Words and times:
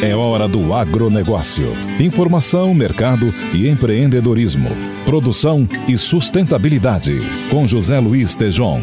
É 0.00 0.14
hora 0.14 0.46
do 0.46 0.72
agronegócio. 0.72 1.72
Informação, 1.98 2.72
mercado 2.72 3.34
e 3.52 3.68
empreendedorismo. 3.68 4.68
Produção 5.04 5.68
e 5.88 5.98
sustentabilidade. 5.98 7.20
Com 7.50 7.66
José 7.66 7.98
Luiz 7.98 8.36
Tejon. 8.36 8.80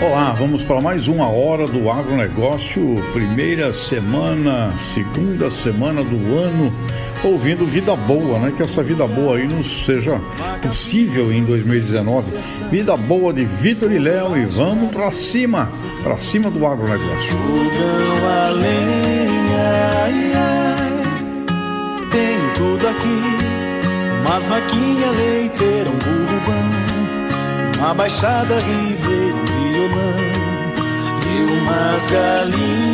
Olá, 0.00 0.32
vamos 0.32 0.62
para 0.62 0.80
mais 0.80 1.08
uma 1.08 1.28
hora 1.28 1.66
do 1.66 1.90
agronegócio. 1.90 3.02
Primeira 3.12 3.72
semana, 3.74 4.72
segunda 4.94 5.50
semana 5.50 6.04
do 6.04 6.38
ano 6.38 6.72
ouvindo 7.24 7.66
Vida 7.66 7.94
Boa, 7.96 8.38
né? 8.38 8.52
Que 8.56 8.62
essa 8.62 8.82
vida 8.82 9.06
boa 9.06 9.36
aí 9.36 9.46
não 9.46 9.62
seja 9.64 10.20
possível 10.62 11.32
em 11.32 11.44
2019. 11.44 12.32
Vida 12.70 12.96
boa 12.96 13.32
de 13.32 13.44
Vitor 13.44 13.90
e 13.92 13.98
Léo 13.98 14.36
e 14.36 14.44
vamos 14.46 14.94
para 14.94 15.10
cima, 15.12 15.70
para 16.02 16.16
cima 16.18 16.50
do 16.50 16.66
agronegócio. 16.66 17.36
Fogão 17.36 18.28
a 18.28 18.50
lenha, 18.50 18.88
tenho 22.10 22.52
tudo 22.54 22.88
aqui, 22.88 23.22
umas 24.26 24.44
vaquinha 24.44 25.10
leiteira, 25.10 25.90
um 25.90 25.98
burro 25.98 26.40
bom, 26.46 27.80
uma 27.80 27.94
baixada 27.94 28.54
ribeira, 28.60 29.34
um 29.34 29.44
violão 29.72 30.16
e 31.26 31.42
umas 31.52 32.10
galinhas. 32.10 32.87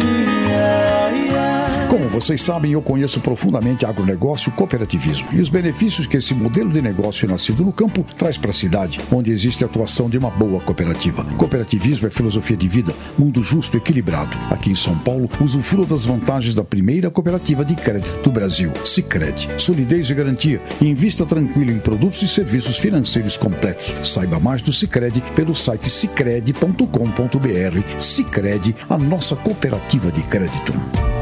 Como 1.94 2.08
vocês 2.08 2.42
sabem, 2.42 2.72
eu 2.72 2.82
conheço 2.82 3.20
profundamente 3.20 3.86
agronegócio 3.86 4.48
e 4.48 4.52
cooperativismo 4.52 5.28
e 5.32 5.40
os 5.40 5.48
benefícios 5.48 6.08
que 6.08 6.16
esse 6.16 6.34
modelo 6.34 6.72
de 6.72 6.82
negócio 6.82 7.28
nascido 7.28 7.64
no 7.64 7.72
campo 7.72 8.04
traz 8.18 8.36
para 8.36 8.50
a 8.50 8.52
cidade, 8.52 9.00
onde 9.12 9.30
existe 9.30 9.62
a 9.62 9.68
atuação 9.68 10.10
de 10.10 10.18
uma 10.18 10.28
boa 10.28 10.60
cooperativa. 10.60 11.24
Cooperativismo 11.36 12.08
é 12.08 12.10
filosofia 12.10 12.56
de 12.56 12.66
vida, 12.66 12.92
mundo 13.16 13.44
justo 13.44 13.76
equilibrado. 13.76 14.36
Aqui 14.50 14.72
em 14.72 14.76
São 14.76 14.98
Paulo, 14.98 15.30
usufrua 15.40 15.86
das 15.86 16.04
vantagens 16.04 16.52
da 16.52 16.64
primeira 16.64 17.12
cooperativa 17.12 17.64
de 17.64 17.76
crédito 17.76 18.24
do 18.24 18.32
Brasil, 18.32 18.72
Sicredi. 18.84 19.48
Solidez 19.56 20.10
e 20.10 20.14
garantia. 20.14 20.60
Invista 20.82 21.24
tranquilo 21.24 21.70
em 21.70 21.78
produtos 21.78 22.20
e 22.22 22.26
serviços 22.26 22.76
financeiros 22.76 23.36
completos. 23.36 23.94
Saiba 24.02 24.40
mais 24.40 24.62
do 24.62 24.72
Sicredi 24.72 25.22
pelo 25.36 25.54
site 25.54 25.88
sicredi.com.br. 25.88 28.00
Sicredi, 28.00 28.74
a 28.90 28.98
nossa 28.98 29.36
cooperativa 29.36 30.10
de 30.10 30.22
crédito. 30.22 31.13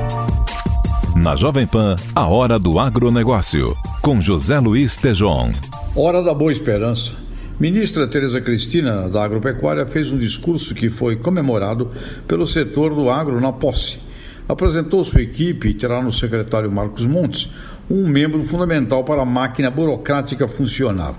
Na 1.22 1.36
Jovem 1.36 1.68
Pan, 1.68 1.94
a 2.16 2.26
hora 2.26 2.58
do 2.58 2.80
agronegócio, 2.80 3.76
com 4.02 4.20
José 4.20 4.58
Luiz 4.58 4.96
Tejon. 4.96 5.52
Hora 5.94 6.20
da 6.20 6.34
Boa 6.34 6.50
Esperança. 6.50 7.12
Ministra 7.60 8.08
Tereza 8.08 8.40
Cristina, 8.40 9.08
da 9.08 9.22
Agropecuária, 9.22 9.86
fez 9.86 10.10
um 10.10 10.18
discurso 10.18 10.74
que 10.74 10.90
foi 10.90 11.14
comemorado 11.14 11.92
pelo 12.26 12.44
setor 12.44 12.92
do 12.92 13.08
agro 13.08 13.40
na 13.40 13.52
posse. 13.52 14.00
Apresentou 14.48 15.04
sua 15.04 15.22
equipe 15.22 15.68
e 15.68 15.74
terá 15.74 16.02
no 16.02 16.10
secretário 16.10 16.72
Marcos 16.72 17.04
Montes 17.04 17.48
um 17.88 18.08
membro 18.08 18.42
fundamental 18.42 19.04
para 19.04 19.22
a 19.22 19.24
máquina 19.24 19.70
burocrática 19.70 20.48
funcionar. 20.48 21.14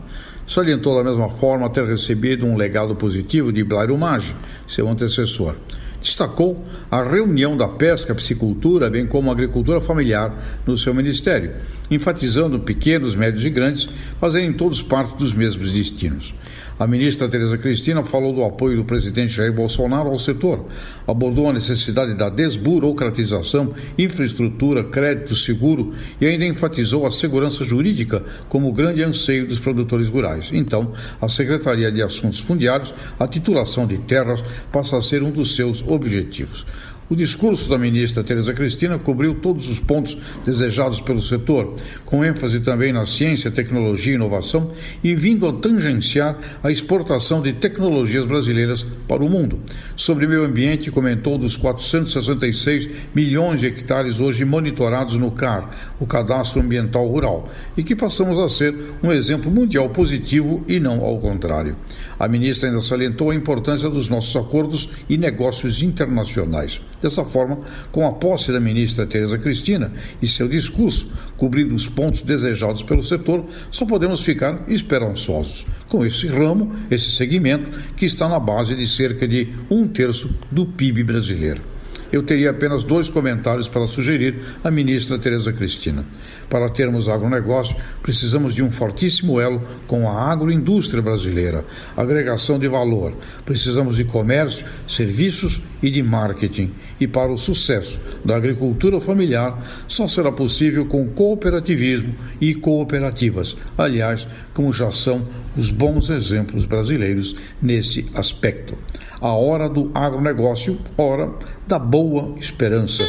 Salientou 0.46 0.98
da 0.98 1.10
mesma 1.10 1.30
forma 1.30 1.70
ter 1.70 1.86
recebido 1.86 2.46
um 2.46 2.58
legado 2.58 2.94
positivo 2.94 3.54
de 3.54 3.64
Blairo 3.64 3.98
Maggi, 3.98 4.36
seu 4.68 4.86
antecessor 4.90 5.56
destacou 6.04 6.64
a 6.92 7.02
reunião 7.02 7.56
da 7.56 7.68
pesca, 7.68 8.14
piscicultura, 8.14 8.90
bem 8.90 9.08
como 9.08 9.32
agricultura 9.32 9.82
familiar 9.82 10.62
no 10.68 10.78
seu 10.78 10.94
ministério, 10.94 11.54
enfatizando 11.90 12.60
pequenos, 12.60 13.16
médios 13.16 13.44
e 13.46 13.50
grandes 13.50 13.88
fazerem 14.20 14.54
todos 14.54 14.84
parte 14.84 15.18
dos 15.18 15.34
mesmos 15.34 15.72
destinos. 15.72 16.36
A 16.80 16.88
ministra 16.88 17.30
Tereza 17.30 17.56
Cristina 17.58 18.04
falou 18.04 18.34
do 18.34 18.44
apoio 18.44 18.78
do 18.78 18.84
presidente 18.84 19.34
Jair 19.34 19.54
Bolsonaro 19.54 20.10
ao 20.10 20.18
setor, 20.18 20.66
abordou 21.08 21.48
a 21.48 21.54
necessidade 21.54 22.16
da 22.16 22.30
desburocratização, 22.30 23.74
infraestrutura, 23.96 24.84
crédito 24.84 25.36
seguro 25.36 25.94
e 26.20 26.26
ainda 26.26 26.46
enfatizou 26.46 27.06
a 27.06 27.12
segurança 27.12 27.64
jurídica 27.64 28.24
como 28.50 28.74
grande 28.74 29.04
anseio 29.04 29.48
dos 29.48 29.60
produtores 29.60 30.10
rurais. 30.10 30.50
Então, 30.52 30.94
a 31.22 31.30
Secretaria 31.30 31.92
de 31.92 32.02
Assuntos 32.02 32.40
Fundiários, 32.40 32.94
a 33.20 33.28
titulação 33.28 33.86
de 33.86 34.00
terras 34.00 34.44
passa 34.72 34.98
a 34.98 35.02
ser 35.02 35.22
um 35.22 35.30
dos 35.30 35.56
seus 35.56 35.84
objetivos. 35.88 36.66
O 37.14 37.16
discurso 37.16 37.70
da 37.70 37.78
ministra 37.78 38.24
Tereza 38.24 38.56
Cristina 38.56 38.98
cobriu 38.98 39.36
todos 39.36 39.70
os 39.70 39.80
pontos 39.80 40.18
desejados 40.44 41.00
pelo 41.00 41.22
setor, 41.22 41.76
com 42.04 42.26
ênfase 42.26 42.60
também 42.60 42.92
na 42.92 43.06
ciência, 43.06 43.52
tecnologia 43.52 44.14
e 44.14 44.16
inovação 44.16 44.72
e 45.04 45.14
vindo 45.14 45.48
a 45.48 45.54
tangenciar 45.54 46.40
a 46.64 46.72
exportação 46.72 47.40
de 47.40 47.54
tecnologias 47.54 48.26
brasileiras 48.26 48.84
para 49.08 49.24
o 49.24 49.30
mundo. 49.30 49.60
Sobre 49.96 50.26
meio 50.26 50.44
ambiente, 50.44 50.90
comentou 50.90 51.38
dos 51.38 51.56
466 51.56 52.90
milhões 53.14 53.60
de 53.60 53.68
hectares 53.68 54.20
hoje 54.20 54.44
monitorados 54.44 55.14
no 55.14 55.30
CAR, 55.30 55.70
o 56.00 56.08
Cadastro 56.08 56.62
Ambiental 56.62 57.08
Rural, 57.08 57.48
e 57.78 57.84
que 57.84 57.96
passamos 57.96 58.40
a 58.40 58.50
ser 58.50 58.76
um 59.04 59.12
exemplo 59.12 59.52
mundial 59.52 59.88
positivo 59.88 60.64
e 60.68 60.80
não 60.80 61.04
ao 61.04 61.20
contrário. 61.20 61.76
A 62.20 62.28
ministra 62.28 62.70
ainda 62.70 62.82
salientou 62.82 63.30
a 63.30 63.36
importância 63.36 63.88
dos 63.88 64.10
nossos 64.10 64.36
acordos 64.36 64.90
e 65.08 65.16
negócios 65.16 65.84
internacionais. 65.84 66.82
Dessa 67.04 67.26
forma, 67.26 67.60
com 67.92 68.08
a 68.08 68.14
posse 68.14 68.50
da 68.50 68.62
ministra 68.62 69.06
Tereza 69.06 69.38
Cristina 69.38 69.92
e 70.22 70.28
seu 70.28 70.48
discurso 70.48 71.10
cobrindo 71.36 71.76
os 71.76 71.86
pontos 71.86 72.22
desejados 72.22 72.82
pelo 72.82 73.04
setor, 73.04 73.44
só 73.70 73.86
podemos 73.86 74.24
ficar 74.24 74.64
esperançosos. 74.70 75.68
Com 75.90 76.06
esse 76.06 76.28
ramo, 76.28 76.72
esse 76.90 77.12
segmento 77.12 77.78
que 77.98 78.06
está 78.06 78.30
na 78.30 78.40
base 78.40 78.74
de 78.74 78.88
cerca 78.88 79.28
de 79.28 79.50
um 79.70 79.86
terço 79.86 80.34
do 80.50 80.66
PIB 80.66 81.04
brasileiro 81.04 81.73
eu 82.14 82.22
teria 82.22 82.52
apenas 82.52 82.84
dois 82.84 83.10
comentários 83.10 83.68
para 83.68 83.88
sugerir 83.88 84.36
à 84.64 84.70
ministra 84.70 85.18
Tereza 85.18 85.52
Cristina. 85.52 86.06
Para 86.48 86.70
termos 86.70 87.10
agronegócio, 87.10 87.76
precisamos 88.04 88.54
de 88.54 88.62
um 88.62 88.70
fortíssimo 88.70 89.42
elo 89.42 89.64
com 89.88 90.08
a 90.08 90.32
agroindústria 90.32 91.02
brasileira, 91.02 91.66
agregação 91.98 92.60
de 92.60 92.68
valor. 92.68 93.14
Precisamos 93.44 93.96
de 93.96 94.04
comércio, 94.04 94.64
serviços 94.88 95.60
e 95.82 95.90
de 95.90 96.04
marketing. 96.04 96.72
E 97.00 97.08
para 97.08 97.32
o 97.32 97.38
sucesso 97.38 98.00
da 98.24 98.36
agricultura 98.36 99.02
familiar, 99.02 99.84
só 99.88 100.08
será 100.08 100.32
possível 100.32 100.86
com 100.86 101.10
cooperativismo 101.10 102.14
e 102.40 102.54
cooperativas. 102.54 103.58
Aliás, 103.76 104.28
como 104.54 104.72
já 104.72 104.92
são 104.92 105.28
os 105.58 105.72
bons 105.72 106.12
exemplos 106.12 106.64
brasileiros 106.66 107.36
nesse 107.60 108.08
aspecto. 108.14 108.78
A 109.24 109.32
hora 109.32 109.70
do 109.70 109.90
agronegócio, 109.94 110.78
hora 110.98 111.32
da 111.66 111.80
boa 111.80 112.38
esperança. 112.38 113.06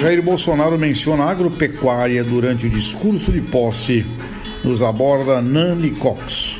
Jair 0.00 0.20
Bolsonaro 0.20 0.76
menciona 0.76 1.22
a 1.22 1.30
agropecuária 1.30 2.24
durante 2.24 2.66
o 2.66 2.70
discurso 2.70 3.30
de 3.30 3.40
posse. 3.40 4.04
Nos 4.64 4.82
aborda 4.82 5.40
Nani 5.40 5.92
Cox. 5.92 6.51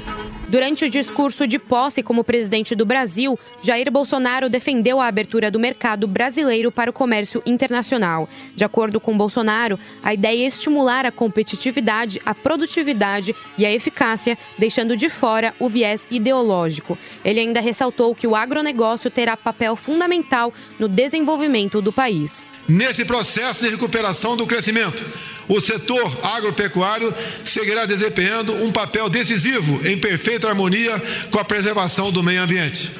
Durante 0.52 0.84
o 0.84 0.90
discurso 0.90 1.46
de 1.46 1.58
posse 1.58 2.02
como 2.02 2.22
presidente 2.22 2.74
do 2.74 2.84
Brasil, 2.84 3.38
Jair 3.62 3.90
Bolsonaro 3.90 4.50
defendeu 4.50 5.00
a 5.00 5.06
abertura 5.06 5.50
do 5.50 5.58
mercado 5.58 6.06
brasileiro 6.06 6.70
para 6.70 6.90
o 6.90 6.92
comércio 6.92 7.42
internacional. 7.46 8.28
De 8.54 8.62
acordo 8.62 9.00
com 9.00 9.16
Bolsonaro, 9.16 9.78
a 10.02 10.12
ideia 10.12 10.44
é 10.44 10.46
estimular 10.46 11.06
a 11.06 11.10
competitividade, 11.10 12.20
a 12.26 12.34
produtividade 12.34 13.34
e 13.56 13.64
a 13.64 13.72
eficácia, 13.72 14.36
deixando 14.58 14.94
de 14.94 15.08
fora 15.08 15.54
o 15.58 15.70
viés 15.70 16.06
ideológico. 16.10 16.98
Ele 17.24 17.40
ainda 17.40 17.62
ressaltou 17.62 18.14
que 18.14 18.26
o 18.26 18.36
agronegócio 18.36 19.10
terá 19.10 19.38
papel 19.38 19.74
fundamental 19.74 20.52
no 20.78 20.86
desenvolvimento 20.86 21.80
do 21.80 21.94
país. 21.94 22.51
Nesse 22.68 23.04
processo 23.04 23.64
de 23.64 23.70
recuperação 23.70 24.36
do 24.36 24.46
crescimento, 24.46 25.04
o 25.48 25.60
setor 25.60 26.18
agropecuário 26.22 27.12
seguirá 27.44 27.84
desempenhando 27.84 28.54
um 28.54 28.70
papel 28.70 29.08
decisivo 29.08 29.86
em 29.86 29.98
perfeita 29.98 30.48
harmonia 30.48 31.02
com 31.30 31.38
a 31.38 31.44
preservação 31.44 32.12
do 32.12 32.22
meio 32.22 32.42
ambiente. 32.42 32.90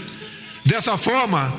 Dessa 0.65 0.99
forma, 0.99 1.55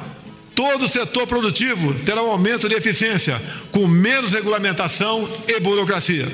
todo 0.53 0.85
o 0.85 0.89
setor 0.89 1.25
produtivo 1.27 1.94
terá 2.05 2.21
um 2.21 2.29
aumento 2.29 2.67
de 2.67 2.75
eficiência, 2.75 3.41
com 3.71 3.88
menos 3.88 4.31
regulamentação 4.31 5.29
e 5.47 5.59
burocracia. 5.59 6.27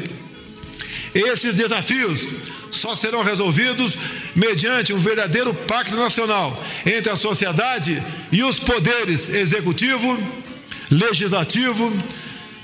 Esses 1.14 1.54
desafios 1.54 2.34
só 2.70 2.96
serão 2.96 3.24
resolvidos 3.24 3.98
mediante 4.36 4.94
um 4.94 5.00
verdadeiro 5.00 5.54
pacto 5.54 5.96
nacional 5.96 6.64
entre 6.86 7.12
a 7.12 7.16
sociedade 7.16 8.02
e 8.32 8.44
os 8.44 8.60
poderes 8.60 9.30
executivo, 9.30 10.20
legislativo 10.90 11.92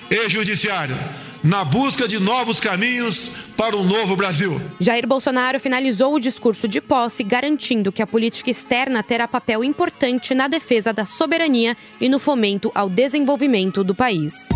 e 0.10 0.30
judiciário, 0.30 0.98
na 1.44 1.64
busca 1.64 2.08
de 2.08 2.20
novos 2.20 2.60
caminhos 2.60 3.32
para 3.56 3.78
um 3.78 3.84
novo 3.84 4.16
Brasil. 4.16 4.60
Jair 4.80 5.08
Bolsonaro 5.08 5.60
finalizou 5.60 6.16
o 6.16 6.20
discurso 6.20 6.68
de 6.68 6.82
posse 6.82 7.24
garantindo 7.24 7.92
que 7.92 8.02
a 8.02 8.08
política 8.08 8.50
externa 8.50 9.04
terá 9.04 9.28
papel 9.28 9.64
importante 9.64 10.34
na 10.34 10.48
defesa 10.48 10.92
da 10.92 11.06
soberania 11.06 11.78
e 12.02 12.10
no 12.10 12.18
fomento 12.18 12.72
ao 12.74 12.90
desenvolvimento 12.90 13.84
do 13.84 13.94
país. 13.94 14.50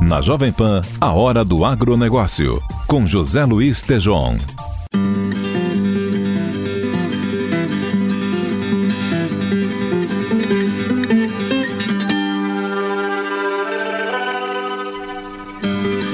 Na 0.00 0.20
Jovem 0.20 0.52
Pan, 0.52 0.80
a 1.00 1.12
hora 1.12 1.44
do 1.44 1.64
agronegócio, 1.64 2.60
com 2.88 3.06
José 3.06 3.44
Luiz 3.44 3.82
Tejon. 3.82 4.36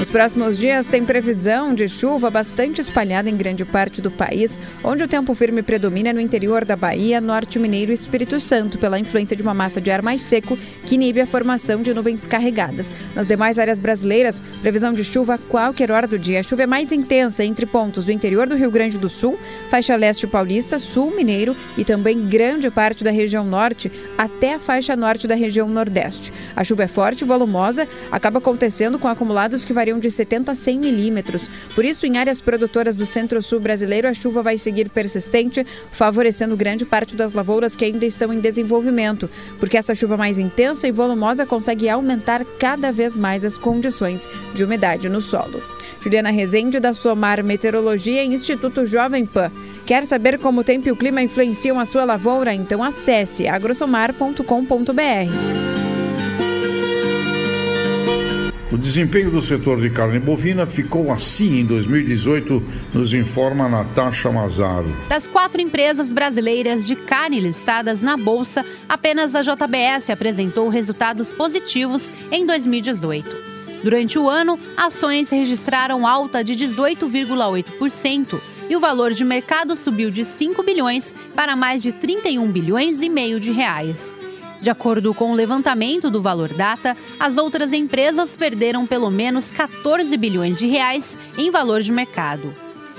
Nos 0.09 0.13
próximos 0.15 0.57
dias 0.57 0.87
tem 0.87 1.05
previsão 1.05 1.75
de 1.75 1.87
chuva 1.87 2.31
bastante 2.31 2.81
espalhada 2.81 3.29
em 3.29 3.37
grande 3.37 3.63
parte 3.63 4.01
do 4.01 4.11
país, 4.11 4.59
onde 4.83 5.05
o 5.05 5.09
tempo 5.09 5.35
firme 5.35 5.63
predomina 5.63 6.15
no 6.15 6.21
interior 6.21 6.65
da 6.65 6.75
Bahia, 6.75 7.21
Norte 7.21 7.59
Mineiro 7.59 7.91
e 7.91 7.95
Espírito 7.95 8.41
Santo, 8.41 8.79
pela 8.79 8.99
influência 8.99 9.37
de 9.37 9.43
uma 9.43 9.53
massa 9.53 9.83
de 9.83 9.91
ar 9.91 10.01
mais 10.01 10.23
seco 10.23 10.57
que 10.87 10.95
inibe 10.95 11.21
a 11.21 11.27
formação 11.27 11.83
de 11.83 11.93
nuvens 11.93 12.27
carregadas. 12.27 12.95
Nas 13.15 13.27
demais 13.27 13.59
áreas 13.59 13.79
brasileiras, 13.79 14.43
previsão 14.63 14.95
de 14.95 15.05
chuva 15.05 15.35
a 15.35 15.39
qualquer 15.39 15.91
hora 15.91 16.07
do 16.07 16.19
dia. 16.19 16.41
A 16.41 16.43
chuva 16.43 16.63
é 16.63 16.67
mais 16.67 16.91
intensa 16.91 17.45
entre 17.45 17.67
pontos 17.67 18.03
do 18.03 18.11
interior 18.11 18.49
do 18.49 18.57
Rio 18.57 18.71
Grande 18.71 18.97
do 18.97 19.11
Sul, 19.11 19.39
faixa 19.69 19.95
leste 19.95 20.27
paulista, 20.27 20.79
sul 20.79 21.15
mineiro 21.15 21.55
e 21.77 21.85
também 21.85 22.27
grande 22.27 22.71
parte 22.71 23.05
da 23.05 23.11
região 23.11 23.45
norte 23.45 23.93
até 24.17 24.55
a 24.55 24.59
faixa 24.59 24.97
norte 24.97 25.29
da 25.29 25.35
região 25.35 25.69
nordeste. 25.69 26.33
A 26.57 26.65
chuva 26.65 26.85
é 26.85 26.89
forte 26.89 27.25
e 27.25 27.27
volumosa, 27.27 27.87
acaba 28.11 28.39
acontecendo 28.39 28.99
com 28.99 29.07
acumulados 29.07 29.67
que 29.67 29.73
variam 29.75 29.98
de 29.99 30.11
70 30.11 30.53
a 30.53 30.55
100 30.55 30.79
milímetros. 30.79 31.51
Por 31.75 31.85
isso, 31.85 32.07
em 32.07 32.17
áreas 32.17 32.41
produtoras 32.41 32.97
do 32.97 33.07
centro-sul 33.07 33.61
brasileiro, 33.61 34.09
a 34.09 34.15
chuva 34.15 34.43
vai 34.43 34.57
seguir 34.57 34.89
persistente, 34.89 35.67
favorecendo 35.93 36.57
grande 36.57 36.85
parte 36.85 37.15
das 37.15 37.33
lavouras 37.33 37.77
que 37.77 37.85
ainda 37.85 38.07
estão 38.07 38.33
em 38.33 38.41
desenvolvimento, 38.41 39.31
porque 39.59 39.77
essa 39.77 39.95
chuva 39.95 40.17
mais 40.17 40.39
intensa 40.39 40.89
e 40.89 40.93
volumosa 40.93 41.47
consegue 41.47 41.89
aumentar 41.89 42.45
cada 42.59 42.93
vez 42.93 43.17
mais 43.17 43.45
as 43.45 43.57
condições 43.57 44.29
de 44.55 44.65
umidade 44.65 45.09
no 45.09 45.21
solo. 45.21 45.63
Juliana 46.01 46.31
Rezende, 46.31 46.81
da 46.81 46.93
Somar 46.93 47.43
Meteorologia 47.43 48.23
e 48.23 48.29
Instituto 48.29 48.87
Jovem 48.87 49.27
Pan. 49.27 49.51
Quer 49.85 50.05
saber 50.05 50.39
como 50.39 50.61
o 50.61 50.65
tempo 50.65 50.89
e 50.89 50.93
o 50.93 50.97
clima 50.97 51.23
influenciam 51.23 51.81
a 51.81 51.85
sua 51.85 52.05
lavoura? 52.05 52.55
Então 52.55 52.85
acesse 52.85 53.49
agrosomar.com.br. 53.49 55.88
O 58.79 58.81
desempenho 58.81 59.29
do 59.29 59.43
setor 59.43 59.81
de 59.81 59.91
carne 59.91 60.21
bovina 60.21 60.65
ficou 60.65 61.11
assim 61.11 61.59
em 61.59 61.67
2018, 61.67 62.63
nos 62.95 63.13
informa 63.13 63.69
Natasha 63.69 64.31
Mazaro. 64.31 64.97
Das 65.09 65.27
quatro 65.27 65.61
empresas 65.61 66.13
brasileiras 66.13 66.87
de 66.87 66.95
carne 66.95 67.41
listadas 67.41 68.05
na 68.05 68.17
Bolsa, 68.17 68.65
apenas 68.89 69.35
a 69.35 69.43
JBS 69.43 70.11
apresentou 70.11 70.69
resultados 70.69 71.33
positivos 71.33 72.13
em 72.31 72.47
2018. 72.47 73.37
Durante 73.83 74.17
o 74.17 74.31
ano, 74.31 74.57
ações 74.77 75.29
registraram 75.31 76.07
alta 76.07 76.45
de 76.45 76.55
18,8% 76.55 78.41
e 78.71 78.77
o 78.77 78.81
valor 78.81 79.11
de 79.11 79.25
mercado 79.25 79.75
subiu 79.75 80.09
de 80.09 80.25
5 80.25 80.63
bilhões 80.63 81.17
para 81.35 81.57
mais 81.57 81.83
de 81.83 81.91
31 81.91 82.49
bilhões 82.53 83.03
e 83.03 83.09
meio 83.09 83.41
de 83.41 83.51
reais. 83.51 84.17
De 84.61 84.71
acordo 84.71 85.15
com 85.15 85.31
o 85.31 85.35
levantamento 85.35 86.11
do 86.11 86.21
Valor 86.21 86.53
Data, 86.53 86.97
as 87.19 87.37
outras 87.37 87.73
empresas 87.73 88.35
perderam 88.35 88.87
pelo 88.87 89.11
menos 89.11 89.51
14 89.51 90.17
bilhões 90.17 90.59
de 90.59 90.67
reais 90.67 91.17
em 91.37 91.51
valor 91.51 91.81
de 91.81 91.93
mercado. 91.93 92.55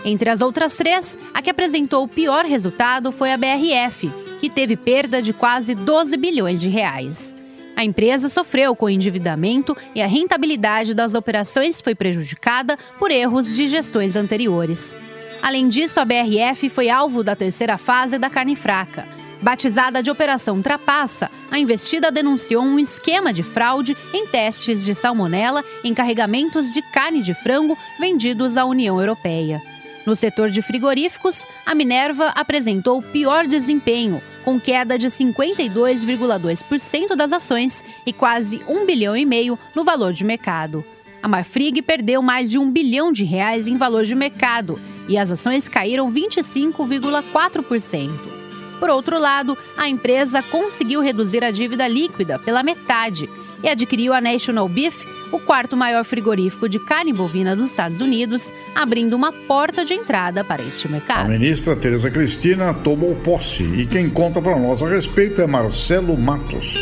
Entre 0.06 0.30
as 0.30 0.40
outras 0.40 0.78
três, 0.78 1.20
a 1.34 1.42
que 1.42 1.50
apresentou 1.50 2.04
o 2.04 2.08
pior 2.08 2.46
resultado 2.46 3.12
foi 3.12 3.34
a 3.34 3.38
BRF, 3.38 4.10
que 4.40 4.50
teve 4.50 4.78
perda 4.78 5.22
de 5.22 5.34
quase 5.34 5.76
12 5.76 6.16
bilhões 6.16 6.62
de 6.62 6.70
reais. 6.70 7.36
A 7.76 7.84
empresa 7.84 8.30
sofreu 8.30 8.74
com 8.74 8.86
o 8.86 8.90
endividamento 8.90 9.76
e 9.94 10.02
a 10.02 10.08
rentabilidade 10.08 10.94
das 10.94 11.14
operações 11.14 11.82
foi 11.82 11.94
prejudicada 11.94 12.78
por 12.98 13.12
erros 13.12 13.54
de 13.54 13.68
gestões 13.68 14.16
anteriores. 14.16 14.96
Além 15.42 15.68
disso, 15.68 16.00
a 16.00 16.06
BRF 16.06 16.70
foi 16.70 16.90
alvo 16.90 17.22
da 17.22 17.36
terceira 17.36 17.78
fase 17.78 18.18
da 18.18 18.30
carne 18.30 18.56
fraca 18.56 19.19
Batizada 19.42 20.04
de 20.04 20.12
Operação 20.12 20.62
Trapaça, 20.62 21.32
a 21.50 21.58
investida 21.58 22.12
denunciou 22.12 22.62
um 22.62 22.78
esquema 22.78 23.32
de 23.32 23.42
fraude 23.42 23.96
em 24.14 24.28
testes 24.28 24.84
de 24.84 24.94
salmonela 24.94 25.64
em 25.84 25.94
carregamentos 25.94 26.74
de 26.74 26.82
carne 26.82 27.22
de 27.22 27.34
frango 27.34 27.78
vendidos 28.00 28.58
à 28.58 28.66
União 28.66 29.00
Europeia. 29.00 29.62
No 30.06 30.14
setor 30.16 30.50
de 30.50 30.62
frigoríficos, 30.62 31.46
a 31.66 31.74
Minerva 31.74 32.34
apresentou 32.36 33.02
pior 33.02 33.48
desempenho, 33.48 34.22
com 34.44 34.60
queda 34.60 35.00
de 35.00 35.08
52,2% 35.08 37.16
das 37.16 37.32
ações 37.32 37.82
e 38.06 38.12
quase 38.12 38.62
um 38.68 38.86
bilhão 38.86 39.16
e 39.16 39.26
meio 39.26 39.58
no 39.74 39.86
valor 39.86 40.12
de 40.12 40.26
mercado. 40.26 40.84
A 41.22 41.28
Marfrig 41.28 41.82
perdeu 41.82 42.22
mais 42.22 42.50
de 42.50 42.58
um 42.58 42.72
bilhão 42.72 43.12
de 43.12 43.24
reais 43.24 43.68
em 43.68 43.78
valor 43.78 44.04
de 44.04 44.16
mercado 44.16 44.82
e 45.08 45.18
as 45.18 45.32
ações 45.32 45.70
caíram 45.70 46.12
25,4%. 46.12 48.39
Por 48.80 48.90
outro 48.90 49.20
lado, 49.20 49.58
a 49.78 49.90
empresa 49.90 50.42
conseguiu 50.42 51.02
reduzir 51.02 51.44
a 51.44 51.52
dívida 51.52 51.88
líquida 51.88 52.40
pela 52.40 52.64
metade 52.64 53.30
e 53.62 53.68
adquiriu 53.68 54.14
a 54.14 54.22
National 54.22 54.70
Beef, 54.70 55.06
o 55.32 55.40
quarto 55.40 55.76
maior 55.76 56.04
frigorífico 56.04 56.68
de 56.68 56.80
carne 56.80 57.14
bovina 57.14 57.56
dos 57.56 57.72
Estados 57.72 58.00
Unidos, 58.00 58.52
abrindo 58.74 59.16
uma 59.16 59.32
porta 59.32 59.84
de 59.84 59.94
entrada 59.94 60.44
para 60.44 60.64
este 60.64 60.88
mercado. 60.88 61.26
A 61.26 61.30
ministra 61.30 61.76
Tereza 61.76 62.10
Cristina 62.10 62.74
tomou 62.74 63.16
posse 63.16 63.64
e 63.64 63.86
quem 63.86 64.10
conta 64.10 64.42
para 64.42 64.58
nós 64.58 64.82
a 64.82 64.88
respeito 64.88 65.42
é 65.42 65.46
Marcelo 65.46 66.18
Matos. 66.18 66.76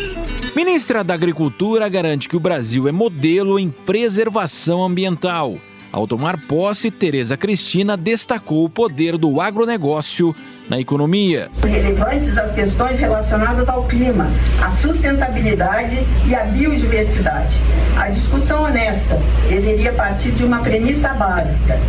Ministra 0.56 1.04
da 1.04 1.14
Agricultura 1.14 1.90
garante 1.90 2.30
que 2.30 2.38
o 2.38 2.40
Brasil 2.40 2.88
é 2.88 2.92
modelo 2.92 3.60
em 3.60 3.70
preservação 3.70 4.84
ambiental. 4.84 5.58
Ao 5.92 6.08
tomar 6.08 6.40
posse, 6.48 6.92
Tereza 6.92 7.38
Cristina 7.38 7.98
destacou 7.98 8.66
o 8.66 8.70
poder 8.70 9.18
do 9.18 9.40
agronegócio 9.42 10.36
na 10.70 10.80
economia. 10.80 11.50
Relevantes 11.64 12.38
as 12.38 12.52
questões 12.52 13.00
relacionadas 13.00 13.68
ao 13.70 13.84
clima, 13.86 14.28
à 14.62 14.70
sustentabilidade 14.70 15.98
e 16.28 16.36
à 16.36 16.44
biodiversidade. 16.44 17.58
A 17.98 18.10
discussão 18.10 18.64
honesta 18.64 19.20
deveria 19.50 19.94
partir 19.94 20.32
de 20.32 20.44
uma 20.44 20.60
premissa 20.60 21.10
básica. 21.14 21.80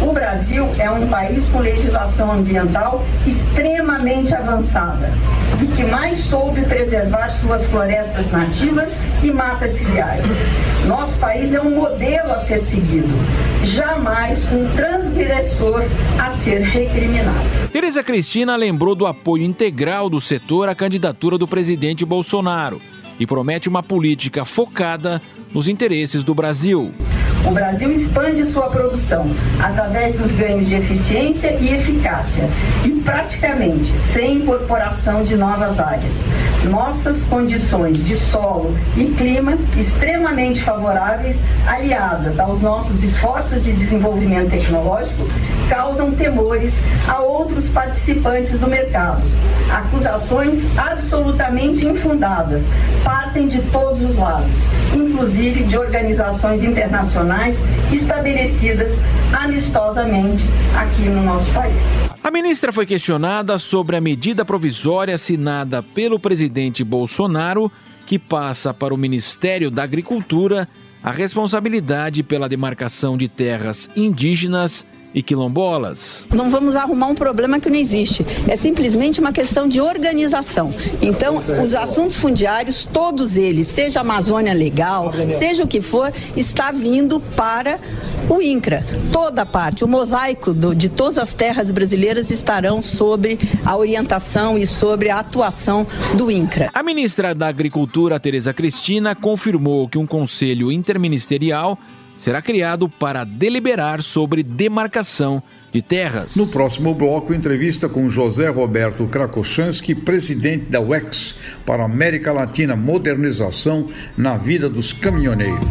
O 0.00 0.12
Brasil 0.12 0.68
é 0.78 0.88
um 0.88 1.08
país 1.08 1.48
com 1.48 1.58
legislação 1.58 2.30
ambiental 2.30 3.04
extremamente 3.26 4.32
avançada 4.32 5.10
e 5.60 5.66
que 5.66 5.84
mais 5.84 6.20
soube 6.20 6.62
preservar 6.62 7.30
suas 7.30 7.66
florestas 7.66 8.30
nativas 8.30 8.96
e 9.24 9.32
matas 9.32 9.72
ciliares. 9.72 10.24
Nosso 10.86 11.18
país 11.18 11.52
é 11.52 11.60
um 11.60 11.74
modelo 11.74 12.32
a 12.32 12.38
ser 12.38 12.60
seguido, 12.60 13.12
jamais 13.64 14.46
um 14.52 14.68
transgressor 14.76 15.82
a 16.16 16.30
ser 16.30 16.60
recriminado. 16.60 17.68
Tereza 17.72 18.02
Cristina 18.04 18.54
lembrou 18.54 18.94
do 18.94 19.04
apoio 19.04 19.42
integral 19.42 20.08
do 20.08 20.20
setor 20.20 20.68
à 20.68 20.76
candidatura 20.76 21.36
do 21.36 21.48
presidente 21.48 22.04
Bolsonaro 22.04 22.80
e 23.18 23.26
promete 23.26 23.68
uma 23.68 23.82
política 23.82 24.44
focada 24.44 25.20
nos 25.52 25.66
interesses 25.66 26.22
do 26.22 26.34
Brasil. 26.34 26.94
O 27.46 27.50
Brasil 27.50 27.90
expande 27.92 28.44
sua 28.44 28.68
produção 28.68 29.30
através 29.62 30.14
dos 30.16 30.32
ganhos 30.32 30.66
de 30.66 30.74
eficiência 30.74 31.56
e 31.60 31.72
eficácia 31.72 32.48
e 32.84 32.90
praticamente 32.90 33.86
sem 33.96 34.38
incorporação 34.38 35.22
de 35.22 35.36
novas 35.36 35.78
áreas. 35.78 36.24
Nossas 36.64 37.24
condições 37.24 38.04
de 38.04 38.16
solo 38.16 38.76
e 38.96 39.04
clima 39.06 39.56
extremamente 39.76 40.62
favoráveis, 40.62 41.36
aliadas 41.66 42.40
aos 42.40 42.60
nossos 42.60 43.02
esforços 43.02 43.64
de 43.64 43.72
desenvolvimento 43.72 44.50
tecnológico, 44.50 45.26
causam 45.70 46.10
temores 46.10 46.74
a 47.06 47.20
outros 47.20 47.68
participantes 47.68 48.58
do 48.58 48.66
mercado. 48.66 49.22
Acusações 49.72 50.64
absolutamente 50.76 51.86
infundadas 51.86 52.62
partem 53.04 53.46
de 53.46 53.62
todos 53.62 54.02
os 54.02 54.16
lados, 54.16 54.50
inclusive 54.94 55.64
de 55.64 55.78
organizações 55.78 56.62
internacionais 56.62 57.27
estabelecidas 57.92 58.92
amistosamente 59.32 60.44
aqui 60.76 61.08
no 61.08 61.22
nosso 61.22 61.52
país. 61.52 61.80
A 62.22 62.30
ministra 62.30 62.72
foi 62.72 62.86
questionada 62.86 63.58
sobre 63.58 63.96
a 63.96 64.00
medida 64.00 64.44
provisória 64.44 65.14
assinada 65.14 65.82
pelo 65.82 66.18
presidente 66.18 66.82
Bolsonaro, 66.82 67.70
que 68.06 68.18
passa 68.18 68.72
para 68.72 68.94
o 68.94 68.98
Ministério 68.98 69.70
da 69.70 69.82
Agricultura 69.82 70.68
a 71.02 71.10
responsabilidade 71.10 72.22
pela 72.22 72.48
demarcação 72.48 73.16
de 73.16 73.28
terras 73.28 73.90
indígenas 73.94 74.86
e 75.18 75.22
quilombolas. 75.22 76.24
Não 76.32 76.48
vamos 76.48 76.76
arrumar 76.76 77.08
um 77.08 77.14
problema 77.14 77.58
que 77.58 77.68
não 77.68 77.76
existe. 77.76 78.24
É 78.46 78.56
simplesmente 78.56 79.18
uma 79.18 79.32
questão 79.32 79.68
de 79.68 79.80
organização. 79.80 80.72
Então, 81.02 81.38
os 81.38 81.74
assuntos 81.74 82.16
fundiários, 82.16 82.84
todos 82.84 83.36
eles, 83.36 83.66
seja 83.66 84.00
Amazônia 84.00 84.52
Legal, 84.52 85.12
seja 85.30 85.64
o 85.64 85.66
que 85.66 85.80
for, 85.80 86.12
está 86.36 86.70
vindo 86.70 87.18
para 87.34 87.80
o 88.28 88.40
INCRA. 88.40 88.84
Toda 89.12 89.42
a 89.42 89.46
parte, 89.46 89.84
o 89.84 89.88
mosaico 89.88 90.54
do, 90.54 90.72
de 90.72 90.88
todas 90.88 91.18
as 91.18 91.34
terras 91.34 91.72
brasileiras 91.72 92.30
estarão 92.30 92.80
sob 92.80 93.36
a 93.64 93.76
orientação 93.76 94.56
e 94.56 94.66
sobre 94.66 95.10
a 95.10 95.18
atuação 95.18 95.84
do 96.14 96.30
INCRA. 96.30 96.70
A 96.72 96.82
ministra 96.82 97.34
da 97.34 97.48
Agricultura, 97.48 98.20
Tereza 98.20 98.52
Cristina, 98.52 99.16
confirmou 99.16 99.88
que 99.88 99.98
um 99.98 100.06
conselho 100.06 100.70
interministerial 100.70 101.76
será 102.18 102.42
criado 102.42 102.88
para 102.88 103.24
deliberar 103.24 104.02
sobre 104.02 104.42
demarcação 104.42 105.42
de 105.72 105.80
terras. 105.80 106.36
No 106.36 106.46
próximo 106.46 106.94
bloco, 106.94 107.32
entrevista 107.32 107.88
com 107.88 108.10
José 108.10 108.48
Roberto 108.48 109.06
Krakoshansky, 109.06 109.94
presidente 109.94 110.66
da 110.66 110.80
UEX 110.80 111.34
para 111.64 111.82
a 111.82 111.86
América 111.86 112.32
Latina 112.32 112.76
Modernização 112.76 113.88
na 114.16 114.36
vida 114.36 114.68
dos 114.68 114.92
caminhoneiros. 114.92 115.64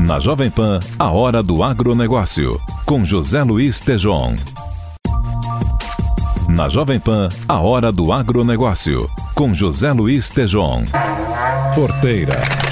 Na 0.00 0.18
Jovem 0.20 0.50
Pan, 0.50 0.78
a 0.98 1.10
hora 1.10 1.42
do 1.42 1.62
agronegócio, 1.62 2.58
com 2.86 3.04
José 3.04 3.42
Luiz 3.42 3.80
Tejon. 3.80 4.36
Na 6.48 6.68
Jovem 6.68 6.98
Pan, 6.98 7.28
a 7.48 7.60
hora 7.60 7.92
do 7.92 8.12
agronegócio, 8.12 9.08
com 9.34 9.52
José 9.52 9.92
Luiz 9.92 10.30
Tejon. 10.30 10.84
Porteira. 11.74 12.67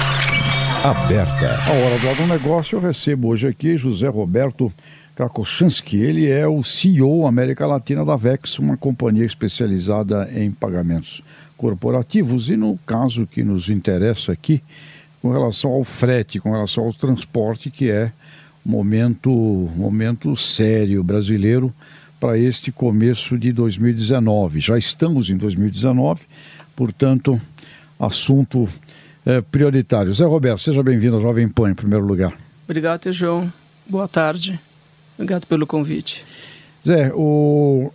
Aberta. 0.83 1.49
A 1.65 1.71
hora 1.71 1.99
do 1.99 2.09
agronegócio, 2.09 2.75
eu 2.75 2.79
recebo 2.79 3.29
hoje 3.29 3.47
aqui 3.47 3.75
José 3.75 4.07
Roberto 4.07 4.71
Krakoshansky. 5.15 5.97
Ele 5.97 6.29
é 6.29 6.47
o 6.47 6.61
CEO 6.63 7.25
América 7.25 7.65
Latina 7.65 8.05
da 8.05 8.15
VEX, 8.15 8.59
uma 8.59 8.77
companhia 8.77 9.25
especializada 9.25 10.29
em 10.31 10.51
pagamentos 10.51 11.23
corporativos. 11.57 12.49
E 12.49 12.55
no 12.55 12.77
caso 12.85 13.25
que 13.25 13.43
nos 13.43 13.69
interessa 13.69 14.31
aqui, 14.31 14.61
com 15.21 15.31
relação 15.31 15.71
ao 15.71 15.83
frete, 15.83 16.39
com 16.39 16.51
relação 16.51 16.85
ao 16.85 16.93
transporte, 16.93 17.71
que 17.71 17.89
é 17.89 18.11
momento, 18.63 19.31
momento 19.75 20.37
sério 20.37 21.03
brasileiro 21.03 21.73
para 22.19 22.37
este 22.37 22.71
começo 22.71 23.37
de 23.37 23.51
2019. 23.51 24.59
Já 24.59 24.77
estamos 24.77 25.29
em 25.29 25.37
2019, 25.37 26.21
portanto, 26.75 27.41
assunto 27.99 28.69
é, 29.27 29.41
prioritário. 29.41 30.13
Zé 30.13 30.23
Roberto, 30.23 30.61
seja 30.61 30.81
bem-vindo 30.81 31.17
ao 31.17 31.21
Jovem 31.21 31.49
Pan, 31.49 31.71
em 31.71 31.75
primeiro 31.75 32.05
lugar. 32.05 32.33
Obrigado, 32.63 33.11
João. 33.11 33.51
Boa 33.85 34.07
tarde. 34.07 34.57
Obrigado 35.15 35.45
pelo 35.45 35.67
convite. 35.67 36.23
Zé, 36.87 37.11
o... 37.13 37.91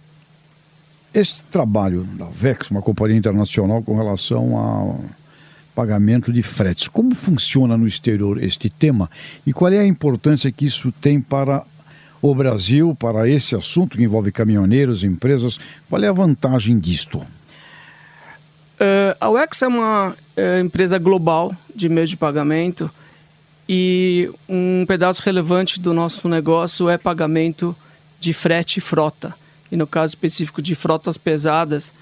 este 1.14 1.42
trabalho 1.44 2.04
da 2.18 2.26
VEX, 2.26 2.70
uma 2.70 2.82
companhia 2.82 3.16
internacional 3.16 3.82
com 3.82 3.96
relação 3.96 4.58
ao 4.58 5.00
pagamento 5.74 6.30
de 6.30 6.42
fretes, 6.42 6.86
como 6.86 7.14
funciona 7.14 7.78
no 7.78 7.86
exterior 7.86 8.42
este 8.42 8.68
tema 8.68 9.10
e 9.46 9.54
qual 9.54 9.72
é 9.72 9.78
a 9.78 9.86
importância 9.86 10.52
que 10.52 10.66
isso 10.66 10.92
tem 10.92 11.18
para 11.18 11.64
o 12.20 12.34
Brasil 12.34 12.94
para 12.94 13.26
esse 13.26 13.54
assunto 13.54 13.96
que 13.96 14.04
envolve 14.04 14.30
caminhoneiros, 14.30 15.02
empresas? 15.02 15.58
Qual 15.88 16.02
é 16.04 16.08
a 16.08 16.12
vantagem 16.12 16.78
disto? 16.78 17.24
Uh, 18.82 19.14
a 19.20 19.30
UX 19.30 19.62
é 19.62 19.68
uma 19.68 20.08
uh, 20.08 20.60
empresa 20.60 20.98
global 20.98 21.54
de 21.72 21.88
meios 21.88 22.10
de 22.10 22.16
pagamento 22.16 22.90
e 23.68 24.28
um 24.48 24.84
pedaço 24.88 25.22
relevante 25.22 25.80
do 25.80 25.94
nosso 25.94 26.28
negócio 26.28 26.88
é 26.88 26.98
pagamento 26.98 27.76
de 28.18 28.32
frete 28.32 28.78
e 28.78 28.80
frota. 28.80 29.36
E 29.70 29.76
no 29.76 29.86
caso 29.86 30.10
específico 30.10 30.60
de 30.60 30.74
frotas 30.74 31.16
pesadas, 31.16 31.94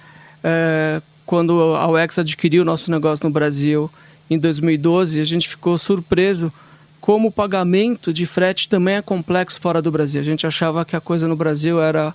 uh, 0.42 1.02
quando 1.26 1.60
a 1.76 1.86
UX 1.86 2.18
adquiriu 2.18 2.62
o 2.62 2.64
nosso 2.64 2.90
negócio 2.90 3.26
no 3.26 3.30
Brasil 3.30 3.90
em 4.30 4.38
2012, 4.38 5.20
a 5.20 5.24
gente 5.24 5.50
ficou 5.50 5.76
surpreso 5.76 6.50
como 6.98 7.28
o 7.28 7.32
pagamento 7.32 8.10
de 8.10 8.24
frete 8.24 8.70
também 8.70 8.94
é 8.94 9.02
complexo 9.02 9.60
fora 9.60 9.82
do 9.82 9.90
Brasil. 9.90 10.18
A 10.18 10.24
gente 10.24 10.46
achava 10.46 10.82
que 10.82 10.96
a 10.96 11.00
coisa 11.00 11.28
no 11.28 11.36
Brasil 11.36 11.78
era 11.78 12.14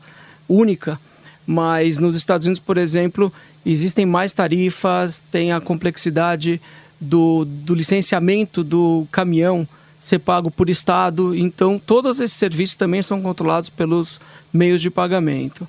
única, 0.49 0.99
mas 1.45 1.99
nos 1.99 2.15
Estados 2.15 2.45
Unidos, 2.45 2.59
por 2.59 2.77
exemplo, 2.77 3.31
existem 3.65 4.05
mais 4.05 4.33
tarifas, 4.33 5.23
tem 5.31 5.51
a 5.51 5.61
complexidade 5.61 6.61
do, 6.99 7.45
do 7.45 7.75
licenciamento 7.75 8.63
do 8.63 9.07
caminhão 9.11 9.67
ser 9.99 10.19
pago 10.19 10.51
por 10.51 10.69
Estado, 10.69 11.35
então 11.35 11.79
todos 11.79 12.19
esses 12.19 12.37
serviços 12.37 12.75
também 12.75 13.01
são 13.01 13.21
controlados 13.21 13.69
pelos 13.69 14.19
meios 14.53 14.81
de 14.81 14.91
pagamento. 14.91 15.67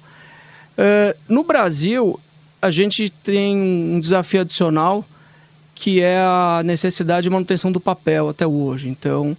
Uh, 0.77 1.17
no 1.27 1.43
Brasil, 1.43 2.21
a 2.61 2.71
gente 2.71 3.09
tem 3.09 3.57
um 3.57 3.99
desafio 3.99 4.43
adicional 4.43 5.05
que 5.75 6.01
é 6.01 6.19
a 6.19 6.63
necessidade 6.65 7.25
de 7.25 7.31
manutenção 7.31 7.71
do 7.71 7.79
papel 7.79 8.31
até 8.31 8.47
hoje. 8.47 8.89
Então, 8.89 9.37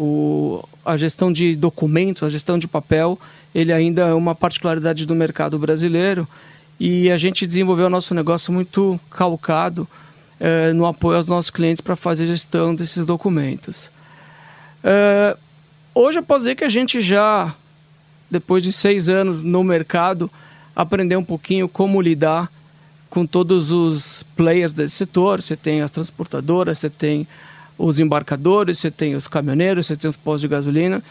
o, 0.00 0.66
a 0.82 0.96
gestão 0.96 1.30
de 1.30 1.54
documentos, 1.54 2.22
a 2.22 2.30
gestão 2.30 2.58
de 2.58 2.66
papel, 2.66 3.18
ele 3.54 3.70
ainda 3.70 4.02
é 4.02 4.14
uma 4.14 4.34
particularidade 4.34 5.04
do 5.04 5.14
mercado 5.14 5.58
brasileiro 5.58 6.26
e 6.78 7.10
a 7.10 7.18
gente 7.18 7.46
desenvolveu 7.46 7.86
o 7.86 7.90
nosso 7.90 8.14
negócio 8.14 8.50
muito 8.50 8.98
calcado 9.10 9.86
eh, 10.40 10.72
no 10.72 10.86
apoio 10.86 11.18
aos 11.18 11.26
nossos 11.26 11.50
clientes 11.50 11.82
para 11.82 11.94
fazer 11.96 12.26
gestão 12.26 12.74
desses 12.74 13.04
documentos. 13.04 13.90
Eh, 14.82 15.36
hoje 15.94 16.18
eu 16.18 16.22
posso 16.22 16.40
dizer 16.40 16.54
que 16.54 16.64
a 16.64 16.70
gente 16.70 17.02
já, 17.02 17.54
depois 18.30 18.62
de 18.62 18.72
seis 18.72 19.06
anos 19.06 19.44
no 19.44 19.62
mercado, 19.62 20.30
aprendeu 20.74 21.18
um 21.18 21.24
pouquinho 21.24 21.68
como 21.68 22.00
lidar 22.00 22.50
com 23.10 23.26
todos 23.26 23.70
os 23.70 24.22
players 24.34 24.72
desse 24.72 24.96
setor. 24.96 25.42
Você 25.42 25.56
tem 25.56 25.82
as 25.82 25.90
transportadoras, 25.90 26.78
você 26.78 26.88
tem 26.88 27.28
os 27.80 27.98
embarcadores, 27.98 28.78
você 28.78 28.90
tem 28.90 29.14
os 29.14 29.26
caminhoneiros, 29.26 29.86
você 29.86 29.96
tem 29.96 30.08
os 30.08 30.16
postos 30.16 30.42
de 30.42 30.48
gasolina. 30.48 31.02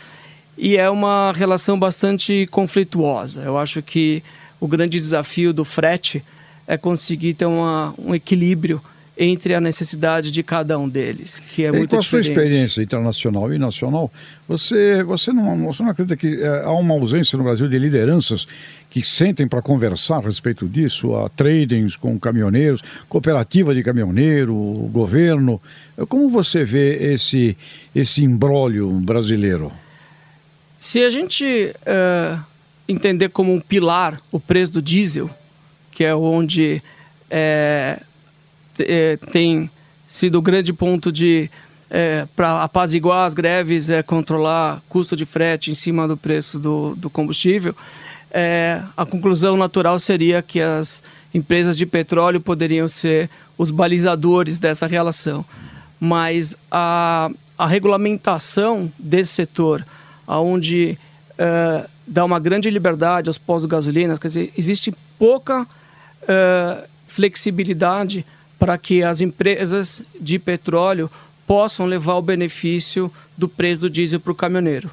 E 0.57 0.77
é 0.77 0.89
uma 0.89 1.33
relação 1.35 1.79
bastante 1.79 2.45
conflituosa. 2.51 3.41
Eu 3.41 3.57
acho 3.57 3.81
que 3.81 4.21
o 4.59 4.67
grande 4.67 4.99
desafio 4.99 5.51
do 5.53 5.65
frete 5.65 6.23
é 6.67 6.77
conseguir 6.77 7.33
ter 7.33 7.45
uma, 7.45 7.93
um 7.97 8.13
equilíbrio 8.13 8.81
entre 9.21 9.53
a 9.53 9.59
necessidade 9.59 10.31
de 10.31 10.41
cada 10.41 10.79
um 10.79 10.87
deles, 10.87 11.39
que 11.39 11.65
é 11.65 11.67
e 11.67 11.71
muito 11.73 11.89
com 11.89 11.97
a 11.97 12.01
sua 12.01 12.21
experiência 12.21 12.81
internacional 12.81 13.53
e 13.53 13.59
nacional, 13.59 14.09
você, 14.47 15.03
você, 15.03 15.33
não, 15.33 15.65
você 15.65 15.83
não 15.83 15.89
acredita 15.89 16.15
que 16.15 16.41
é, 16.41 16.63
há 16.63 16.71
uma 16.71 16.93
ausência 16.93 17.37
no 17.37 17.43
Brasil 17.43 17.67
de 17.67 17.77
lideranças 17.77 18.47
que 18.89 19.05
sentem 19.05 19.45
para 19.45 19.61
conversar 19.61 20.19
a 20.19 20.21
respeito 20.21 20.69
disso? 20.69 21.13
Há 21.17 21.27
tradings 21.27 21.97
com 21.97 22.17
caminhoneiros, 22.17 22.81
cooperativa 23.09 23.75
de 23.75 23.83
caminhoneiro, 23.83 24.55
governo. 24.89 25.61
Como 26.07 26.29
você 26.29 26.63
vê 26.63 27.13
esse, 27.13 27.57
esse 27.93 28.23
imbróglio 28.23 28.89
brasileiro? 28.89 29.69
Se 30.77 31.03
a 31.03 31.09
gente 31.09 31.75
uh, 31.81 32.41
entender 32.87 33.27
como 33.27 33.53
um 33.53 33.59
pilar 33.59 34.21
o 34.31 34.39
preço 34.39 34.71
do 34.71 34.81
diesel, 34.81 35.29
que 35.91 36.05
é 36.05 36.15
onde 36.15 36.81
é, 37.29 37.99
é, 38.79 39.17
tem 39.17 39.69
sido 40.07 40.41
grande 40.41 40.73
ponto 40.73 41.11
de 41.11 41.49
é, 41.89 42.27
para 42.35 42.63
apaziguar 42.63 43.25
as 43.25 43.33
greves 43.33 43.89
é 43.89 44.03
controlar 44.03 44.81
custo 44.87 45.15
de 45.15 45.25
frete 45.25 45.71
em 45.71 45.75
cima 45.75 46.07
do 46.07 46.15
preço 46.15 46.59
do, 46.59 46.95
do 46.95 47.09
combustível. 47.09 47.75
É, 48.31 48.81
a 48.95 49.05
conclusão 49.05 49.57
natural 49.57 49.99
seria 49.99 50.41
que 50.41 50.61
as 50.61 51.01
empresas 51.33 51.77
de 51.77 51.85
petróleo 51.85 52.39
poderiam 52.39 52.87
ser 52.87 53.29
os 53.57 53.71
balizadores 53.71 54.59
dessa 54.59 54.85
relação. 54.85 55.43
Mas 55.99 56.55
a, 56.71 57.29
a 57.57 57.67
regulamentação 57.67 58.91
desse 58.97 59.33
setor, 59.33 59.85
onde 60.27 60.97
é, 61.37 61.85
dá 62.05 62.23
uma 62.23 62.39
grande 62.39 62.69
liberdade 62.69 63.29
aos 63.29 63.37
postos 63.37 63.69
gasolina, 63.69 64.17
quer 64.17 64.27
dizer, 64.27 64.53
existe 64.57 64.93
pouca 65.17 65.67
é, 66.27 66.85
flexibilidade 67.07 68.25
para 68.59 68.77
que 68.77 69.01
as 69.01 69.21
empresas 69.21 70.03
de 70.19 70.37
petróleo 70.37 71.09
possam 71.47 71.85
levar 71.85 72.15
o 72.15 72.21
benefício 72.21 73.11
do 73.35 73.47
preço 73.49 73.81
do 73.81 73.89
diesel 73.89 74.19
para 74.19 74.31
o 74.31 74.35
caminhoneiro. 74.35 74.91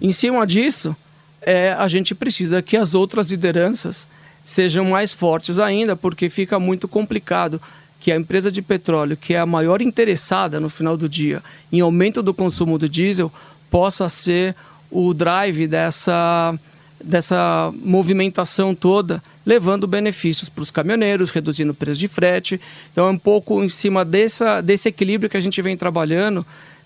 Em 0.00 0.10
cima 0.10 0.44
disso, 0.46 0.96
é, 1.40 1.72
a 1.72 1.86
gente 1.86 2.14
precisa 2.14 2.62
que 2.62 2.76
as 2.76 2.94
outras 2.94 3.30
lideranças 3.30 4.08
sejam 4.42 4.86
mais 4.86 5.12
fortes 5.12 5.58
ainda, 5.58 5.94
porque 5.94 6.28
fica 6.28 6.58
muito 6.58 6.88
complicado 6.88 7.60
que 8.00 8.10
a 8.10 8.16
empresa 8.16 8.50
de 8.50 8.60
petróleo, 8.60 9.16
que 9.16 9.34
é 9.34 9.38
a 9.38 9.46
maior 9.46 9.80
interessada 9.80 10.58
no 10.58 10.68
final 10.68 10.96
do 10.96 11.08
dia 11.08 11.42
em 11.72 11.80
aumento 11.80 12.22
do 12.22 12.34
consumo 12.34 12.76
do 12.76 12.88
diesel, 12.88 13.32
possa 13.70 14.08
ser 14.08 14.54
o 14.90 15.14
drive 15.14 15.66
dessa 15.66 16.58
dessa 17.04 17.72
movimentação 17.82 18.74
toda, 18.74 19.22
levando 19.44 19.86
benefícios 19.86 20.48
para 20.48 20.62
os 20.62 20.70
caminhoneiros, 20.70 21.30
reduzindo 21.30 21.72
o 21.72 21.74
preço 21.74 22.00
de 22.00 22.08
frete. 22.08 22.60
Então 22.92 23.06
é 23.06 23.10
um 23.10 23.18
pouco 23.18 23.62
em 23.62 23.68
cima 23.68 24.04
dessa, 24.04 24.60
desse 24.60 24.88
equilíbrio 24.88 25.30
que 25.30 25.36
a 25.36 25.40
gente 25.40 25.60
vem 25.60 25.76
trabalhando, 25.76 26.44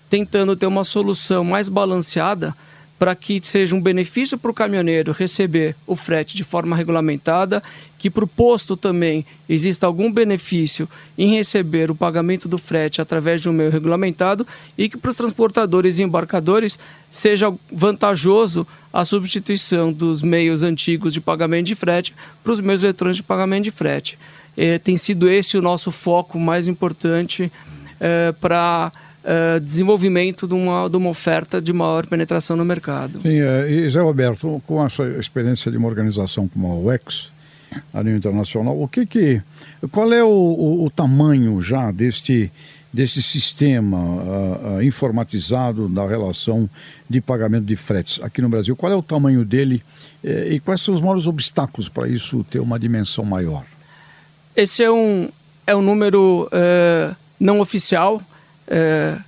tentando 0.09 0.55
ter 0.55 0.67
uma 0.67 0.83
solução 0.83 1.43
mais 1.43 1.69
balanceada 1.69 2.55
para 2.99 3.15
que 3.15 3.39
seja 3.41 3.73
um 3.73 3.81
benefício 3.81 4.37
para 4.37 4.51
o 4.51 4.53
caminhoneiro 4.53 5.13
receber 5.13 5.73
o 5.87 5.95
frete 5.95 6.35
de 6.35 6.43
forma 6.43 6.75
regulamentada, 6.75 7.63
que 7.97 8.09
para 8.09 8.25
o 8.25 8.27
posto 8.27 8.75
também 8.75 9.25
exista 9.47 9.87
algum 9.87 10.11
benefício 10.11 10.87
em 11.17 11.33
receber 11.33 11.89
o 11.89 11.95
pagamento 11.95 12.49
do 12.49 12.57
frete 12.57 13.01
através 13.01 13.41
de 13.41 13.49
um 13.49 13.53
meio 13.53 13.71
regulamentado 13.71 14.45
e 14.77 14.89
que 14.89 14.97
para 14.97 15.11
os 15.11 15.17
transportadores 15.17 15.97
e 15.97 16.03
embarcadores 16.03 16.77
seja 17.09 17.53
vantajoso 17.71 18.67
a 18.91 19.05
substituição 19.05 19.93
dos 19.93 20.21
meios 20.21 20.61
antigos 20.61 21.13
de 21.13 21.21
pagamento 21.21 21.67
de 21.67 21.75
frete 21.75 22.13
para 22.43 22.51
os 22.51 22.59
meios 22.59 22.83
eletrônicos 22.83 23.17
de 23.17 23.23
pagamento 23.23 23.63
de 23.63 23.71
frete. 23.71 24.19
É, 24.57 24.77
tem 24.77 24.97
sido 24.97 25.29
esse 25.29 25.57
o 25.57 25.61
nosso 25.61 25.89
foco 25.89 26.37
mais 26.37 26.67
importante 26.67 27.49
é, 27.97 28.33
para 28.33 28.91
uh, 29.23 29.59
desenvolvimento 29.59 30.47
de 30.47 30.53
uma, 30.53 30.89
de 30.89 30.97
uma 30.97 31.09
oferta 31.09 31.61
de 31.61 31.71
maior 31.73 32.05
penetração 32.05 32.55
no 32.55 32.65
mercado. 32.65 33.21
Sim, 33.21 33.41
é, 33.41 33.69
e 33.69 33.89
Zé 33.89 34.01
Roberto, 34.01 34.61
com 34.65 34.85
essa 34.85 35.03
experiência 35.19 35.71
de 35.71 35.77
uma 35.77 35.87
organização 35.87 36.47
como 36.47 36.71
a 36.71 36.75
UEX, 36.75 37.31
a 37.93 38.03
nível 38.03 38.17
internacional, 38.17 38.81
o 38.81 38.87
que 38.87 39.05
que, 39.05 39.41
qual 39.91 40.11
é 40.11 40.23
o, 40.23 40.27
o, 40.27 40.85
o 40.85 40.89
tamanho 40.89 41.61
já 41.61 41.91
deste 41.91 42.51
desse 42.91 43.21
sistema 43.21 43.97
uh, 43.97 44.77
uh, 44.77 44.83
informatizado 44.83 45.87
da 45.87 46.07
relação 46.07 46.67
de 47.07 47.21
pagamento 47.21 47.65
de 47.65 47.75
fretes 47.75 48.19
aqui 48.21 48.41
no 48.41 48.49
Brasil? 48.49 48.75
Qual 48.75 48.91
é 48.91 48.95
o 48.95 49.03
tamanho 49.03 49.45
dele 49.45 49.83
eh, 50.23 50.53
e 50.53 50.59
quais 50.59 50.81
são 50.81 50.95
os 50.95 51.01
maiores 51.01 51.27
obstáculos 51.27 51.87
para 51.87 52.07
isso 52.07 52.43
ter 52.49 52.59
uma 52.59 52.79
dimensão 52.79 53.23
maior? 53.23 53.63
Esse 54.55 54.83
é 54.83 54.91
um, 54.91 55.29
é 55.67 55.75
um 55.75 55.81
número 55.81 56.49
uh, 56.51 57.15
não 57.39 57.59
oficial. 57.59 58.21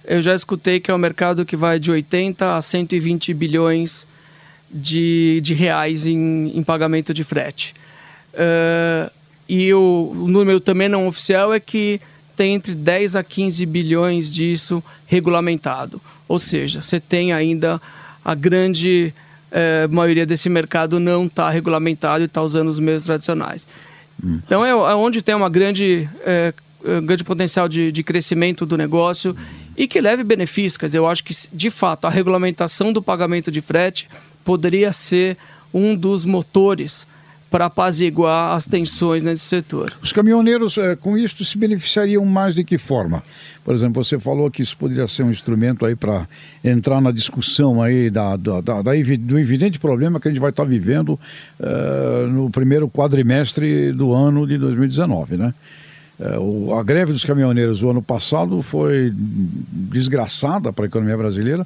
Eu 0.06 0.22
já 0.22 0.36
escutei 0.36 0.80
que 0.80 0.92
é 0.92 0.94
um 0.94 1.00
mercado 1.00 1.46
que 1.46 1.56
vai 1.56 1.80
de 1.80 1.92
80 1.92 2.56
a 2.56 2.62
120 2.62 3.34
bilhões 3.34 4.08
de, 4.70 5.40
de 5.42 5.54
reais 5.54 6.06
em, 6.06 6.52
em 6.56 6.64
pagamento 6.64 7.14
de 7.14 7.24
frete. 7.24 7.74
e 9.50 9.74
o, 9.74 10.14
o 10.16 10.28
número 10.28 10.60
também 10.60 10.88
não 10.88 11.08
oficial 11.08 11.54
é 11.54 11.60
que 11.60 12.00
tem 12.36 12.54
entre 12.54 12.74
10 12.74 13.16
a 13.16 13.24
15 13.24 13.66
bilhões 13.66 14.32
disso 14.32 14.84
regulamentado. 15.06 16.02
Ou 16.28 16.40
seja, 16.40 16.82
você 16.82 17.00
tem 17.00 17.34
ainda 17.34 17.82
a 18.24 18.34
grande 18.34 19.14
eh, 19.52 19.86
maioria 19.88 20.26
desse 20.26 20.50
mercado 20.50 20.98
não 20.98 21.26
está 21.26 21.50
regulamentado 21.50 22.24
e 22.24 22.26
está 22.26 22.42
usando 22.42 22.70
os 22.70 22.80
meios 22.80 23.04
tradicionais. 23.04 23.68
Hum. 24.24 24.40
Então 24.46 24.66
é, 24.66 24.70
é, 24.70 24.96
onde 24.96 25.22
tem 25.22 25.36
uma 25.36 25.50
grande, 25.50 26.10
eh, 26.86 27.02
grande 27.02 27.24
potencial 27.24 27.68
de, 27.68 27.92
de 27.92 28.04
crescimento 28.04 28.66
do 28.66 28.78
negócio 28.78 29.36
e 29.78 29.88
que 29.88 30.02
leve 30.02 30.24
benefícios. 30.24 30.94
Eu 30.94 31.08
acho 31.08 31.24
que, 31.24 31.34
de 31.52 31.70
fato, 31.70 32.06
a 32.06 32.10
regulamentação 32.10 32.92
do 32.92 33.02
pagamento 33.02 33.52
de 33.52 33.62
frete 33.62 34.08
poderia 34.44 34.92
ser 34.92 35.38
um 35.74 35.96
dos 35.96 36.26
motores 36.26 37.08
para 37.52 37.66
apaziguar 37.66 38.56
as 38.56 38.66
tensões 38.66 39.24
nesse 39.24 39.44
setor. 39.44 39.92
Os 40.02 40.14
caminhoneiros, 40.14 40.78
é, 40.78 40.96
com 40.96 41.18
isso, 41.18 41.44
se 41.44 41.58
beneficiariam 41.58 42.24
mais 42.24 42.56
de 42.56 42.64
que 42.64 42.78
forma? 42.78 43.22
Por 43.66 43.76
exemplo, 43.76 44.02
você 44.02 44.18
falou 44.18 44.50
que 44.50 44.62
isso 44.62 44.78
poderia 44.78 45.06
ser 45.06 45.24
um 45.24 45.30
instrumento 45.30 45.86
aí 45.86 45.94
para 45.94 46.26
entrar 46.64 47.02
na 47.02 47.12
discussão 47.12 47.84
aí 47.84 48.10
da, 48.10 48.38
da, 48.38 48.62
da, 48.62 48.82
do 48.82 49.38
evidente 49.38 49.80
problema 49.80 50.18
que 50.18 50.30
a 50.30 50.32
gente 50.32 50.40
vai 50.40 50.52
estar 50.52 50.64
vivendo 50.64 51.20
uh, 51.60 52.28
no 52.28 52.50
primeiro 52.50 52.88
quadrimestre 52.88 53.92
do 53.92 54.14
ano 54.14 54.48
de 54.48 54.58
2019, 54.58 55.36
né? 55.36 55.54
Uh, 56.22 56.76
a 56.76 56.84
greve 56.84 57.12
dos 57.12 57.26
caminhoneiros 57.26 57.80
do 57.80 57.90
ano 57.90 58.02
passado 58.02 58.62
foi 58.62 59.12
desgraçada 59.16 60.72
para 60.72 60.86
a 60.86 60.88
economia 60.88 61.18
brasileira 61.18 61.66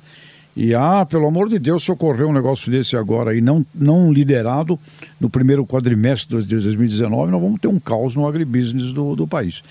e 0.55 0.73
ah, 0.73 1.05
pelo 1.05 1.27
amor 1.27 1.49
de 1.49 1.59
Deus, 1.59 1.83
se 1.83 1.91
ocorrer 1.91 2.25
um 2.25 2.31
negócio 2.31 2.71
desse 2.71 2.95
agora 2.95 3.35
e 3.35 3.41
não, 3.41 3.65
não 3.75 4.13
liderado 4.13 4.79
no 5.19 5.29
primeiro 5.29 5.65
quadrimestre 5.65 6.41
de 6.43 6.55
2019, 6.59 7.29
nós 7.29 7.41
vamos 7.41 7.59
ter 7.59 7.67
um 7.67 7.77
caos 7.77 8.15
no 8.15 8.25
agribusiness 8.25 8.93
do, 8.93 9.17
do 9.17 9.27
país. 9.27 9.61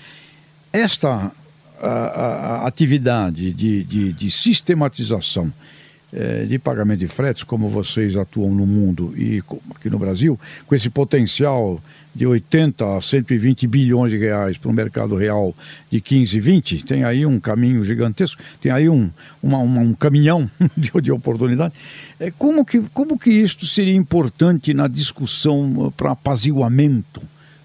Esta 0.71 1.31
a, 1.81 1.87
a, 1.87 2.67
atividade 2.67 3.51
de, 3.51 3.83
de, 3.83 4.13
de 4.13 4.31
sistematização 4.31 5.51
eh, 6.17 6.45
de 6.45 6.57
pagamento 6.57 6.99
de 6.99 7.09
fretes, 7.09 7.43
como 7.43 7.67
vocês 7.67 8.15
atuam 8.15 8.55
no 8.55 8.65
mundo 8.65 9.13
e 9.17 9.43
aqui 9.75 9.89
no 9.89 9.99
Brasil, 9.99 10.39
com 10.65 10.73
esse 10.73 10.89
potencial 10.89 11.81
de 12.15 12.25
80 12.25 12.95
a 12.95 13.01
120 13.01 13.67
bilhões 13.67 14.13
de 14.13 14.17
reais 14.17 14.57
para 14.57 14.69
o 14.69 14.73
mercado 14.73 15.17
real 15.17 15.53
de 15.91 15.99
15, 15.99 16.39
20, 16.39 16.85
tem 16.85 17.03
aí 17.03 17.25
um 17.25 17.37
caminho 17.37 17.83
gigantesco, 17.83 18.41
tem 18.61 18.71
aí 18.71 18.87
um, 18.87 19.09
uma, 19.43 19.57
uma, 19.57 19.81
um 19.81 19.93
caminhão 19.93 20.49
de, 20.77 20.89
de 21.01 21.11
oportunidade. 21.11 21.73
É, 22.17 22.31
como, 22.31 22.63
que, 22.63 22.79
como 22.93 23.19
que 23.19 23.31
isto 23.31 23.65
seria 23.65 23.93
importante 23.93 24.73
na 24.73 24.87
discussão 24.87 25.93
para 25.97 26.11
apaziguamento 26.11 27.21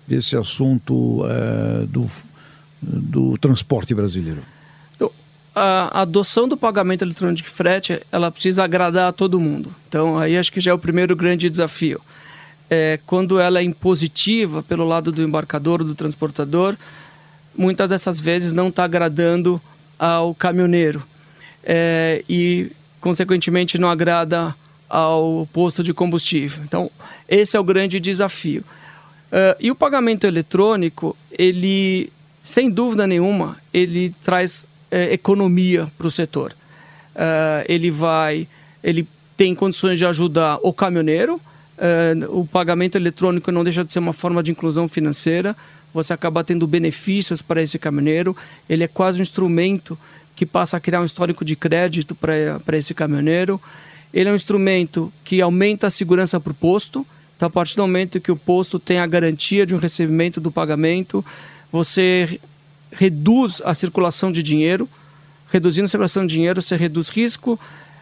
desse 0.09 0.37
assunto 0.37 1.23
é, 1.25 1.87
do, 1.87 2.11
do 2.83 3.39
transporte 3.39 3.95
brasileiro? 3.95 4.43
A 5.63 6.03
adoção 6.03 6.49
do 6.49 6.57
pagamento 6.57 7.05
eletrônico 7.05 7.47
de 7.47 7.53
frete, 7.53 8.01
ela 8.11 8.31
precisa 8.31 8.65
agradar 8.65 9.09
a 9.09 9.13
todo 9.13 9.39
mundo. 9.39 9.75
Então, 9.89 10.19
aí 10.19 10.39
acho 10.39 10.51
que 10.51 10.61
já 10.61 10.71
é 10.71 10.75
o 10.75 10.79
primeiro 10.79 11.15
grande 11.15 11.51
desafio 11.51 12.01
é, 12.71 13.01
quando 13.05 13.41
ela 13.41 13.59
é 13.59 13.63
impositiva 13.65 14.63
pelo 14.63 14.87
lado 14.87 15.11
do 15.11 15.23
embarcador, 15.23 15.83
do 15.83 15.95
transportador, 15.95 16.77
muitas 17.55 17.91
dessas 17.91 18.21
vezes 18.21 18.53
não 18.53 18.69
está 18.69 18.85
agradando 18.85 19.61
ao 19.99 20.33
caminhoneiro 20.33 21.03
é, 21.65 22.25
e, 22.29 22.71
consequentemente, 23.01 23.77
não 23.77 23.91
agrada 23.91 24.55
ao 24.89 25.49
posto 25.53 25.83
de 25.83 25.93
combustível. 25.93 26.63
Então, 26.63 26.91
esse 27.29 27.57
é 27.57 27.61
o 27.61 27.65
grande 27.65 27.99
desafio. 27.99 28.63
Uh, 29.31 29.55
e 29.61 29.71
o 29.71 29.75
pagamento 29.75 30.27
eletrônico, 30.27 31.17
ele, 31.31 32.11
sem 32.43 32.69
dúvida 32.69 33.07
nenhuma, 33.07 33.57
ele 33.73 34.13
traz 34.25 34.67
é, 34.91 35.13
economia 35.13 35.91
para 35.97 36.07
o 36.07 36.11
setor. 36.11 36.53
Uh, 37.15 37.65
ele 37.69 37.91
vai, 37.91 38.47
ele 38.83 39.07
tem 39.37 39.55
condições 39.55 39.99
de 39.99 40.07
ajudar 40.07 40.59
o 40.63 40.73
caminhoneiro, 40.73 41.41
Uh, 41.81 42.39
o 42.41 42.47
pagamento 42.47 42.97
eletrônico 42.97 43.51
não 43.51 43.65
deixa 43.65 43.83
de 43.83 43.91
ser 43.91 44.01
uma 44.01 44.13
forma 44.13 44.43
de 44.43 44.51
inclusão 44.51 44.87
financeira. 44.87 45.57
Você 45.95 46.13
acaba 46.13 46.45
tendo 46.45 46.67
benefícios 46.67 47.41
para 47.41 47.63
esse 47.63 47.79
caminhoneiro. 47.79 48.37
Ele 48.69 48.85
é 48.85 48.89
quase 48.89 49.19
um 49.19 49.23
instrumento 49.23 49.99
que 50.37 50.45
passa 50.45 50.77
a 50.77 50.81
criar 50.81 51.01
um 51.01 51.07
histórico 51.07 51.43
de 51.43 51.57
crédito 51.57 52.15
para 52.15 52.77
esse 52.77 52.93
caminhoneiro. 52.93 53.59
Ele 54.13 54.29
é 54.29 54.33
um 54.33 54.37
instrumento 54.37 55.11
que 55.25 55.41
aumenta 55.41 55.87
a 55.87 55.91
segurança 55.91 56.39
para 56.39 56.53
o 56.53 56.55
posto. 56.55 57.07
Então, 57.37 57.47
a 57.47 57.51
partir 57.51 57.77
do 57.77 57.83
momento 57.83 58.21
que 58.21 58.31
o 58.31 58.37
posto 58.37 58.79
tem 58.79 58.99
a 58.99 59.07
garantia 59.07 59.65
de 59.65 59.75
um 59.75 59.79
recebimento 59.79 60.39
do 60.39 60.53
pagamento, 60.53 61.25
você 61.73 62.39
reduz 62.93 63.63
a 63.65 63.75
circulação 63.75 64.31
de 64.33 64.43
dinheiro. 64.43 64.89
Reduzindo 65.51 65.87
a 65.87 65.89
circulação 65.89 66.27
de 66.27 66.35
dinheiro, 66.35 66.63
você 66.63 66.77
reduz 66.77 67.09
risco, 67.09 67.59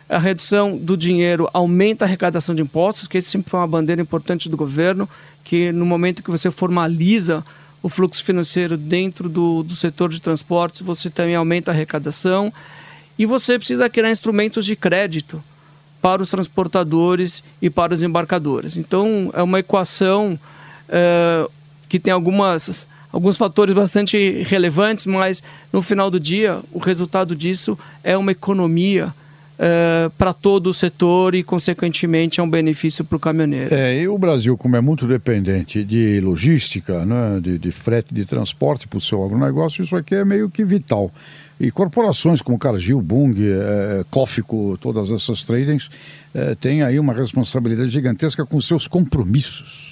a 0.08 0.18
redução 0.18 0.76
do 0.76 0.96
dinheiro 0.96 1.48
aumenta 1.52 2.04
a 2.04 2.06
arrecadação 2.06 2.54
de 2.54 2.62
impostos, 2.62 3.06
que 3.06 3.18
esse 3.18 3.28
sempre 3.28 3.50
foi 3.50 3.60
uma 3.60 3.66
bandeira 3.66 4.00
importante 4.00 4.48
do 4.48 4.56
governo, 4.56 5.08
que 5.44 5.70
no 5.70 5.84
momento 5.84 6.22
que 6.22 6.30
você 6.30 6.50
formaliza 6.50 7.44
o 7.82 7.88
fluxo 7.88 8.24
financeiro 8.24 8.76
dentro 8.76 9.28
do, 9.28 9.62
do 9.62 9.76
setor 9.76 10.08
de 10.08 10.20
transportes, 10.20 10.80
você 10.80 11.10
também 11.10 11.34
aumenta 11.34 11.70
a 11.70 11.74
arrecadação. 11.74 12.52
E 13.18 13.26
você 13.26 13.58
precisa 13.58 13.88
criar 13.90 14.10
instrumentos 14.10 14.64
de 14.64 14.74
crédito 14.74 15.42
para 16.00 16.22
os 16.22 16.30
transportadores 16.30 17.44
e 17.60 17.68
para 17.68 17.92
os 17.92 18.02
embarcadores. 18.02 18.76
Então, 18.76 19.30
é 19.34 19.42
uma 19.42 19.58
equação 19.58 20.38
uh, 20.88 21.50
que 21.88 21.98
tem 21.98 22.12
algumas, 22.12 22.86
alguns 23.12 23.36
fatores 23.36 23.74
bastante 23.74 24.42
relevantes, 24.44 25.06
mas 25.06 25.42
no 25.72 25.82
final 25.82 26.10
do 26.10 26.20
dia, 26.20 26.60
o 26.72 26.78
resultado 26.78 27.34
disso 27.34 27.78
é 28.02 28.16
uma 28.16 28.32
economia 28.32 29.14
uh, 29.58 30.10
para 30.10 30.32
todo 30.32 30.68
o 30.68 30.74
setor 30.74 31.34
e, 31.34 31.42
consequentemente, 31.42 32.40
é 32.40 32.42
um 32.42 32.48
benefício 32.48 33.04
para 33.04 33.16
o 33.16 33.20
caminhoneiro. 33.20 33.74
É, 33.74 34.00
e 34.00 34.08
o 34.08 34.16
Brasil, 34.16 34.56
como 34.56 34.76
é 34.76 34.80
muito 34.80 35.06
dependente 35.06 35.84
de 35.84 36.20
logística, 36.20 37.04
né, 37.04 37.40
de, 37.40 37.58
de 37.58 37.70
frete 37.70 38.14
de 38.14 38.24
transporte 38.24 38.86
para 38.86 38.98
o 38.98 39.00
seu 39.00 39.24
agronegócio, 39.24 39.82
isso 39.82 39.96
aqui 39.96 40.14
é 40.14 40.24
meio 40.24 40.48
que 40.48 40.64
vital. 40.64 41.10
E 41.60 41.72
corporações 41.72 42.40
como 42.40 42.56
Cargill, 42.56 43.02
Bung, 43.02 43.34
é, 43.36 44.04
todas 44.80 45.10
essas 45.10 45.42
tradings, 45.42 45.90
têm 46.60 46.82
aí 46.82 47.00
uma 47.00 47.12
responsabilidade 47.12 47.90
gigantesca 47.90 48.46
com 48.46 48.60
seus 48.60 48.86
compromissos. 48.86 49.87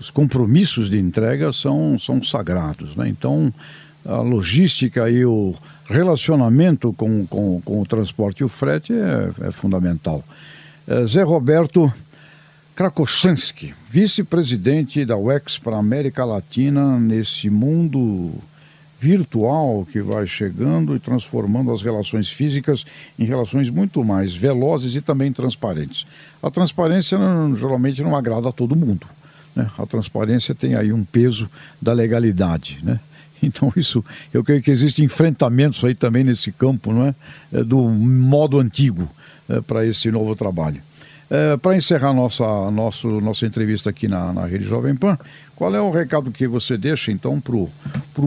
Os 0.00 0.10
compromissos 0.10 0.88
de 0.90 0.98
entrega 0.98 1.52
são, 1.52 1.98
são 1.98 2.22
sagrados. 2.22 2.94
Né? 2.94 3.08
Então, 3.08 3.52
a 4.04 4.20
logística 4.20 5.10
e 5.10 5.24
o 5.24 5.54
relacionamento 5.86 6.92
com, 6.92 7.26
com, 7.26 7.60
com 7.60 7.80
o 7.80 7.86
transporte 7.86 8.40
e 8.40 8.44
o 8.44 8.48
frete 8.48 8.92
é, 8.92 9.48
é 9.48 9.52
fundamental. 9.52 10.24
É, 10.86 11.04
Zé 11.06 11.22
Roberto 11.22 11.92
Krakoshansky, 12.74 13.74
vice-presidente 13.90 15.04
da 15.04 15.16
UEX 15.16 15.58
para 15.58 15.76
a 15.76 15.80
América 15.80 16.24
Latina, 16.24 16.98
nesse 16.98 17.50
mundo 17.50 18.32
virtual 19.00 19.86
que 19.90 20.00
vai 20.00 20.26
chegando 20.26 20.94
e 20.94 20.98
transformando 20.98 21.72
as 21.72 21.82
relações 21.82 22.28
físicas 22.28 22.84
em 23.18 23.24
relações 23.24 23.68
muito 23.68 24.02
mais 24.04 24.34
velozes 24.34 24.94
e 24.94 25.00
também 25.00 25.32
transparentes. 25.32 26.06
A 26.42 26.50
transparência 26.50 27.18
não, 27.18 27.54
geralmente 27.56 28.02
não 28.02 28.16
agrada 28.16 28.48
a 28.48 28.52
todo 28.52 28.74
mundo. 28.76 29.06
Né? 29.58 29.68
A 29.76 29.84
transparência 29.84 30.54
tem 30.54 30.76
aí 30.76 30.92
um 30.92 31.04
peso 31.04 31.50
da 31.82 31.92
legalidade. 31.92 32.78
Né? 32.82 33.00
Então 33.40 33.72
isso, 33.76 34.04
eu 34.34 34.42
creio 34.42 34.60
que 34.60 34.68
existem 34.68 35.04
enfrentamentos 35.04 35.84
aí 35.84 35.94
também 35.94 36.24
nesse 36.24 36.50
campo, 36.50 36.92
não 36.92 37.06
é? 37.06 37.14
é 37.52 37.62
do 37.62 37.78
modo 37.88 38.58
antigo 38.58 39.08
é, 39.48 39.60
para 39.60 39.86
esse 39.86 40.10
novo 40.10 40.34
trabalho. 40.34 40.82
É, 41.30 41.56
para 41.56 41.76
encerrar 41.76 42.12
nossa, 42.12 42.44
nosso, 42.72 43.20
nossa 43.20 43.46
entrevista 43.46 43.90
aqui 43.90 44.08
na, 44.08 44.32
na 44.32 44.44
Rede 44.44 44.64
Jovem 44.64 44.96
Pan, 44.96 45.16
qual 45.54 45.72
é 45.72 45.80
o 45.80 45.92
recado 45.92 46.32
que 46.32 46.48
você 46.48 46.76
deixa 46.76 47.12
então 47.12 47.40
para 47.40 47.54
o 47.54 47.70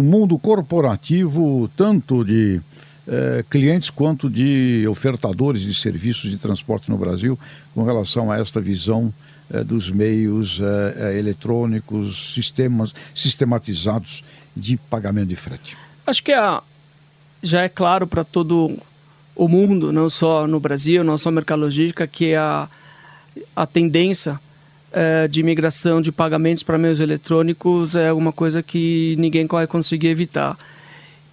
mundo 0.01 0.39
corporativo, 0.39 1.69
tanto 1.75 2.23
de 2.23 2.61
é, 3.05 3.43
clientes 3.49 3.89
quanto 3.89 4.29
de 4.29 4.87
ofertadores 4.89 5.61
de 5.61 5.73
serviços 5.73 6.31
de 6.31 6.37
transporte 6.37 6.89
no 6.89 6.97
Brasil, 6.97 7.37
com 7.75 7.83
relação 7.83 8.31
a 8.31 8.39
esta 8.39 8.61
visão 8.61 9.13
dos 9.65 9.89
meios 9.89 10.59
é, 10.61 11.17
eletrônicos, 11.17 12.33
sistemas 12.33 12.93
sistematizados 13.13 14.23
de 14.55 14.77
pagamento 14.77 15.27
de 15.27 15.35
frete? 15.35 15.77
Acho 16.05 16.23
que 16.23 16.31
a, 16.31 16.61
já 17.41 17.61
é 17.61 17.69
claro 17.69 18.07
para 18.07 18.23
todo 18.23 18.77
o 19.35 19.47
mundo, 19.47 19.91
não 19.91 20.09
só 20.09 20.45
no 20.45 20.59
Brasil, 20.59 21.03
não 21.03 21.17
só 21.17 21.29
a 21.29 21.31
mercado 21.31 21.69
que 22.07 22.35
a, 22.35 22.67
a 23.55 23.65
tendência 23.65 24.39
é, 24.91 25.27
de 25.27 25.41
migração 25.41 26.01
de 26.01 26.11
pagamentos 26.11 26.63
para 26.63 26.77
meios 26.77 26.99
eletrônicos 26.99 27.95
é 27.95 28.11
uma 28.11 28.31
coisa 28.31 28.61
que 28.61 29.15
ninguém 29.17 29.47
vai 29.47 29.65
conseguir 29.67 30.07
evitar. 30.07 30.57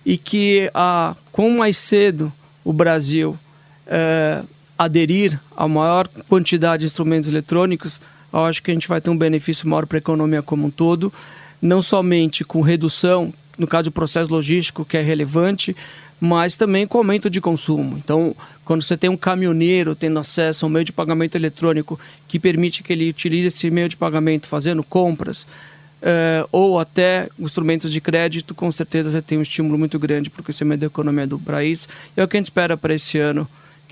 E 0.06 0.16
que 0.16 0.70
a, 0.72 1.14
com 1.32 1.50
mais 1.50 1.76
cedo 1.76 2.32
o 2.64 2.72
Brasil 2.72 3.38
é, 3.86 4.42
aderir 4.78 5.38
à 5.56 5.66
maior 5.66 6.06
quantidade 6.28 6.80
de 6.80 6.86
instrumentos 6.86 7.28
eletrônicos, 7.28 8.00
eu 8.32 8.44
acho 8.44 8.62
que 8.62 8.70
a 8.70 8.74
gente 8.74 8.88
vai 8.88 9.00
ter 9.00 9.10
um 9.10 9.18
benefício 9.18 9.68
maior 9.68 9.86
para 9.86 9.98
a 9.98 10.00
economia 10.00 10.42
como 10.42 10.66
um 10.66 10.70
todo, 10.70 11.12
não 11.60 11.82
somente 11.82 12.44
com 12.44 12.60
redução, 12.60 13.32
no 13.56 13.66
caso 13.66 13.84
do 13.84 13.92
processo 13.92 14.32
logístico, 14.32 14.84
que 14.84 14.96
é 14.96 15.02
relevante, 15.02 15.74
mas 16.20 16.56
também 16.56 16.86
com 16.86 16.98
aumento 16.98 17.28
de 17.28 17.40
consumo. 17.40 17.96
Então, 17.96 18.34
quando 18.64 18.82
você 18.82 18.96
tem 18.96 19.08
um 19.08 19.16
caminhoneiro 19.16 19.94
tendo 19.94 20.18
acesso 20.18 20.64
a 20.64 20.68
um 20.68 20.70
meio 20.70 20.84
de 20.84 20.92
pagamento 20.92 21.36
eletrônico 21.36 21.98
que 22.26 22.38
permite 22.38 22.82
que 22.82 22.92
ele 22.92 23.08
utilize 23.08 23.48
esse 23.48 23.70
meio 23.70 23.88
de 23.88 23.96
pagamento 23.96 24.46
fazendo 24.46 24.82
compras, 24.82 25.46
eh, 26.00 26.46
ou 26.52 26.78
até 26.78 27.28
instrumentos 27.38 27.92
de 27.92 28.00
crédito, 28.00 28.54
com 28.54 28.70
certeza 28.70 29.10
você 29.10 29.22
tem 29.22 29.38
um 29.38 29.42
estímulo 29.42 29.78
muito 29.78 29.98
grande 29.98 30.30
para 30.30 30.40
o 30.40 30.44
crescimento 30.44 30.80
da 30.80 30.86
economia 30.86 31.26
do 31.26 31.38
país. 31.38 31.88
É 32.16 32.22
o 32.22 32.28
que 32.28 32.36
a 32.36 32.38
gente 32.38 32.46
espera 32.46 32.76
para 32.76 32.94
esse 32.94 33.18
ano, 33.18 33.48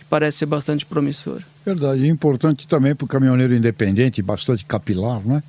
parece 0.09 0.38
ser 0.38 0.47
bastante 0.47 0.85
promissor. 0.87 1.42
Verdade. 1.64 2.03
E 2.03 2.09
importante 2.09 2.66
também 2.66 2.95
para 2.95 3.05
o 3.05 3.09
caminhoneiro 3.09 3.55
independente, 3.55 4.23
bastante 4.23 4.64
capilar, 4.64 5.21
né? 5.25 5.42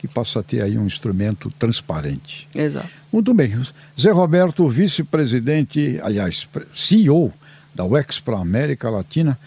que 0.00 0.08
passa 0.08 0.40
a 0.40 0.42
ter 0.42 0.62
aí 0.62 0.78
um 0.78 0.86
instrumento 0.86 1.52
transparente. 1.58 2.48
Exato. 2.54 2.88
Muito 3.12 3.34
bem. 3.34 3.62
Zé 4.00 4.10
Roberto, 4.10 4.66
vice-presidente, 4.66 6.00
aliás, 6.02 6.48
CEO 6.74 7.30
da 7.74 7.84
UEX 7.84 8.18
para 8.18 8.36
a 8.36 8.40
América 8.40 8.88
Latina, 8.88 9.38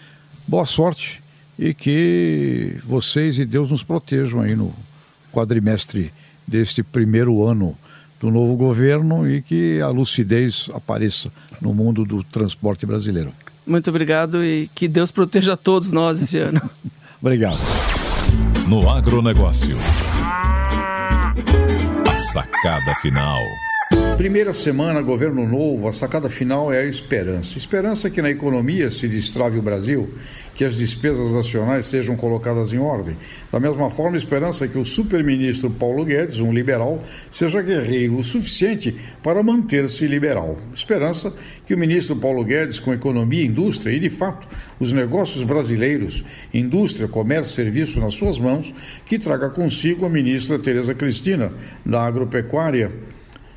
boa 0.46 0.64
sorte 0.64 1.20
e 1.58 1.74
que 1.74 2.76
vocês 2.84 3.36
e 3.38 3.44
Deus 3.44 3.72
nos 3.72 3.82
protejam 3.82 4.40
aí 4.40 4.54
no 4.54 4.72
quadrimestre 5.32 6.12
deste 6.46 6.84
primeiro 6.84 7.44
ano 7.44 7.76
do 8.20 8.30
novo 8.30 8.54
governo 8.54 9.28
e 9.28 9.42
que 9.42 9.80
a 9.80 9.88
lucidez 9.88 10.68
apareça 10.72 11.32
no 11.60 11.74
mundo 11.74 12.04
do 12.04 12.22
transporte 12.22 12.86
brasileiro. 12.86 13.32
Muito 13.66 13.88
obrigado 13.90 14.44
e 14.44 14.68
que 14.74 14.86
Deus 14.86 15.10
proteja 15.10 15.56
todos 15.56 15.90
nós 15.92 16.20
esse 16.22 16.38
ano. 16.38 16.60
obrigado. 17.20 17.58
No 18.68 18.88
agronegócio. 18.88 19.76
A 22.10 22.16
sacada 22.16 22.94
final. 23.00 23.38
Primeira 24.16 24.54
semana, 24.54 25.02
governo 25.02 25.44
novo, 25.44 25.88
a 25.88 25.92
sacada 25.92 26.30
final 26.30 26.72
é 26.72 26.78
a 26.78 26.86
esperança. 26.86 27.58
Esperança 27.58 28.08
que 28.08 28.22
na 28.22 28.30
economia 28.30 28.88
se 28.88 29.08
destrave 29.08 29.58
o 29.58 29.62
Brasil, 29.62 30.08
que 30.54 30.64
as 30.64 30.76
despesas 30.76 31.32
nacionais 31.32 31.86
sejam 31.86 32.14
colocadas 32.14 32.72
em 32.72 32.78
ordem. 32.78 33.16
Da 33.50 33.58
mesma 33.58 33.90
forma, 33.90 34.16
esperança 34.16 34.68
que 34.68 34.78
o 34.78 34.84
superministro 34.84 35.68
Paulo 35.68 36.04
Guedes, 36.04 36.38
um 36.38 36.52
liberal, 36.52 37.02
seja 37.32 37.60
guerreiro 37.60 38.16
o 38.16 38.22
suficiente 38.22 38.94
para 39.20 39.42
manter-se 39.42 40.06
liberal. 40.06 40.58
Esperança 40.72 41.34
que 41.66 41.74
o 41.74 41.78
ministro 41.78 42.14
Paulo 42.14 42.44
Guedes, 42.44 42.78
com 42.78 42.94
economia 42.94 43.42
e 43.42 43.46
indústria 43.46 43.92
e, 43.92 43.98
de 43.98 44.10
fato, 44.10 44.46
os 44.78 44.92
negócios 44.92 45.42
brasileiros, 45.42 46.24
indústria, 46.52 47.08
comércio 47.08 47.50
e 47.50 47.56
serviço 47.56 47.98
nas 47.98 48.14
suas 48.14 48.38
mãos, 48.38 48.72
que 49.04 49.18
traga 49.18 49.50
consigo 49.50 50.06
a 50.06 50.08
ministra 50.08 50.56
Tereza 50.56 50.94
Cristina, 50.94 51.52
da 51.84 52.04
agropecuária 52.04 52.92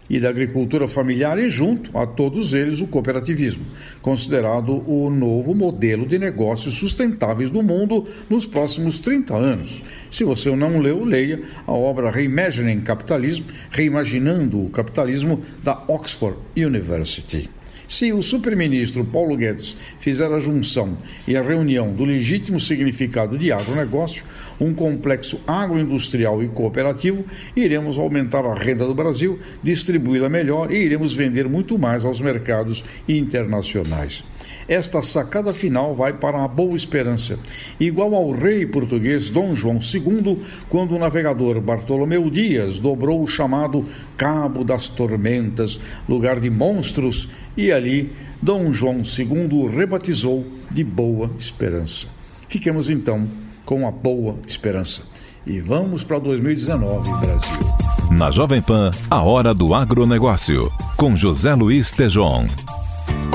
e 0.10 0.20
da 0.20 0.30
agricultura 0.30 0.88
familiar 0.88 1.38
e, 1.38 1.50
junto 1.50 1.98
a 1.98 2.06
todos 2.06 2.54
eles, 2.54 2.80
o 2.80 2.88
cooperativismo, 2.88 3.64
considerado 4.02 4.84
o 4.90 5.10
novo 5.10 5.54
modelo 5.54 6.06
de 6.06 6.18
negócios 6.18 6.76
sustentáveis 6.76 7.50
do 7.50 7.62
mundo 7.62 8.04
nos 8.30 8.46
próximos 8.46 9.00
30 9.00 9.36
anos. 9.36 9.84
Se 10.12 10.24
você 10.24 10.56
não 10.56 10.80
leu, 10.80 11.04
leia 11.04 11.42
a 11.66 11.72
obra 11.72 12.12
Reimagining 12.12 12.82
Capitalism, 12.82 13.44
Reimaginando 13.70 14.64
o 14.64 14.70
Capitalismo, 14.70 15.42
da 15.64 15.84
Oxford 15.88 16.38
University. 16.56 17.57
Se 17.88 18.12
o 18.12 18.22
superministro 18.22 19.06
Paulo 19.06 19.38
Guedes 19.38 19.78
fizer 20.00 20.30
a 20.30 20.40
junção 20.40 20.98
e 21.26 21.38
a 21.38 21.42
reunião 21.42 21.94
do 21.94 22.04
legítimo 22.04 22.60
significado 22.60 23.38
de 23.38 23.50
agronegócio, 23.50 24.26
um 24.60 24.74
complexo 24.74 25.40
agroindustrial 25.48 26.44
e 26.44 26.50
cooperativo, 26.50 27.24
iremos 27.56 27.98
aumentar 27.98 28.46
a 28.46 28.54
renda 28.54 28.86
do 28.86 28.94
Brasil, 28.94 29.40
distribuí-la 29.64 30.28
melhor 30.28 30.70
e 30.70 30.84
iremos 30.84 31.16
vender 31.16 31.48
muito 31.48 31.80
mais 31.80 32.04
aos 32.04 32.20
mercados 32.20 32.84
internacionais. 33.08 34.22
Esta 34.68 35.02
sacada 35.02 35.54
final 35.54 35.96
vai 35.96 36.12
para 36.12 36.44
a 36.44 36.48
Boa 36.48 36.76
Esperança, 36.76 37.40
igual 37.80 38.14
ao 38.14 38.32
rei 38.32 38.66
português 38.66 39.30
Dom 39.30 39.56
João 39.56 39.80
II, 39.80 40.40
quando 40.68 40.94
o 40.94 41.00
navegador 41.00 41.62
Bartolomeu 41.62 42.30
Dias 42.30 42.78
dobrou 42.78 43.24
o 43.24 43.28
chamado 43.28 43.86
Cabo 44.18 44.66
das 44.66 44.90
Tormentas, 44.90 45.80
lugar 46.08 46.40
de 46.42 46.50
monstros, 46.50 47.30
e 47.56 47.72
ali 47.72 48.12
Dom 48.42 48.74
João 48.74 49.04
II 49.04 49.70
rebatizou 49.74 50.46
de 50.70 50.84
Boa 50.84 51.32
Esperança. 51.40 52.08
Fiquemos 52.50 52.90
então 52.90 53.28
com 53.64 53.88
a 53.88 53.92
Boa 53.92 54.36
Esperança. 54.48 55.04
E 55.46 55.62
vamos 55.62 56.04
para 56.04 56.20
2019, 56.20 57.10
Brasil. 57.22 57.78
Na 58.12 58.32
Jovem 58.32 58.62
Pan, 58.62 58.90
a 59.10 59.22
hora 59.22 59.54
do 59.54 59.74
agronegócio, 59.74 60.70
com 60.98 61.16
José 61.16 61.56
Luiz 61.56 61.90
Tejon. 61.92 62.48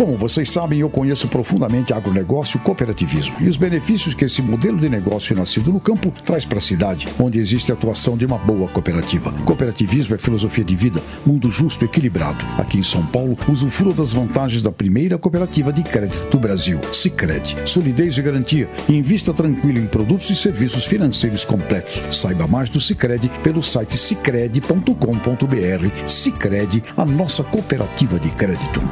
Como 0.03 0.17
vocês 0.17 0.51
sabem, 0.51 0.81
eu 0.81 0.91
conheço 0.91 1.29
profundamente 1.29 1.93
agronegócio 1.93 2.57
e 2.57 2.61
cooperativismo 2.61 3.37
e 3.39 3.49
os 3.49 3.57
benefícios 3.57 4.15
que 4.15 4.25
esse 4.25 4.43
modelo 4.43 4.81
de 4.81 4.89
negócio 4.89 5.37
nascido 5.37 5.73
no 5.73 5.79
campo 5.79 6.13
traz 6.25 6.45
para 6.45 6.59
a 6.59 6.61
cidade, 6.61 7.07
onde 7.21 7.39
existe 7.39 7.71
a 7.71 7.77
atuação 7.77 8.17
de 8.17 8.27
uma 8.27 8.37
boa 8.37 8.67
cooperativa. 8.67 9.31
Cooperativismo 9.45 10.17
é 10.17 10.19
filosofia 10.19 10.65
de 10.65 10.75
vida, 10.75 11.01
mundo 11.25 11.53
justo 11.53 11.85
e 11.85 11.87
equilibrado. 11.87 12.45
Aqui 12.59 12.79
em 12.79 12.83
São 12.83 13.07
Paulo, 13.07 13.39
usufrua 13.49 13.95
das 13.95 14.13
vantagens 14.13 14.61
da 14.61 14.73
primeira 14.73 15.17
cooperativa 15.17 15.73
de 15.73 15.85
crédito 15.85 16.33
do 16.33 16.41
Brasil, 16.41 16.81
Sicredi. 16.93 17.57
Solidez 17.65 18.19
e 18.19 18.23
garantia. 18.23 18.69
Invista 18.89 19.33
tranquilo 19.33 19.79
em 19.79 19.87
produtos 19.87 20.29
e 20.31 20.35
serviços 20.35 20.85
financeiros 20.85 21.45
completos. 21.45 22.03
Saiba 22.11 22.49
mais 22.49 22.69
do 22.69 22.81
Sicredi 22.81 23.31
pelo 23.45 23.63
site 23.63 23.97
sicredi.com.br. 23.97 26.09
Sicredi, 26.09 26.83
a 26.97 27.05
nossa 27.05 27.45
cooperativa 27.45 28.19
de 28.19 28.31
crédito. 28.31 28.83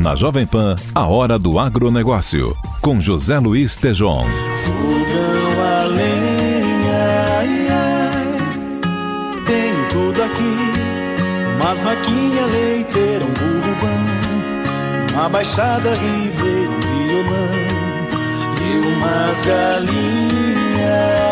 Na 0.00 0.14
Jovem 0.14 0.46
Pan, 0.46 0.76
a 0.94 1.06
hora 1.06 1.36
do 1.38 1.58
agronegócio, 1.58 2.56
com 2.80 3.00
José 3.00 3.40
Luiz 3.40 3.74
Tejon. 3.74 4.24
Fogão 4.64 5.60
a 5.60 5.84
lenha, 5.86 7.40
ai, 7.40 8.24
tenho 9.44 9.88
tudo 9.88 10.22
aqui, 10.22 10.56
umas 11.60 11.82
vaquinha 11.82 12.46
leiteira, 12.46 13.24
um 13.24 13.32
burro 13.32 13.74
bom, 13.80 15.14
uma 15.14 15.28
baixada 15.28 15.90
ribeira, 15.94 16.70
um 16.70 16.80
violão 16.80 17.50
e 18.62 18.78
umas 18.86 19.44
galinhas. 19.44 21.27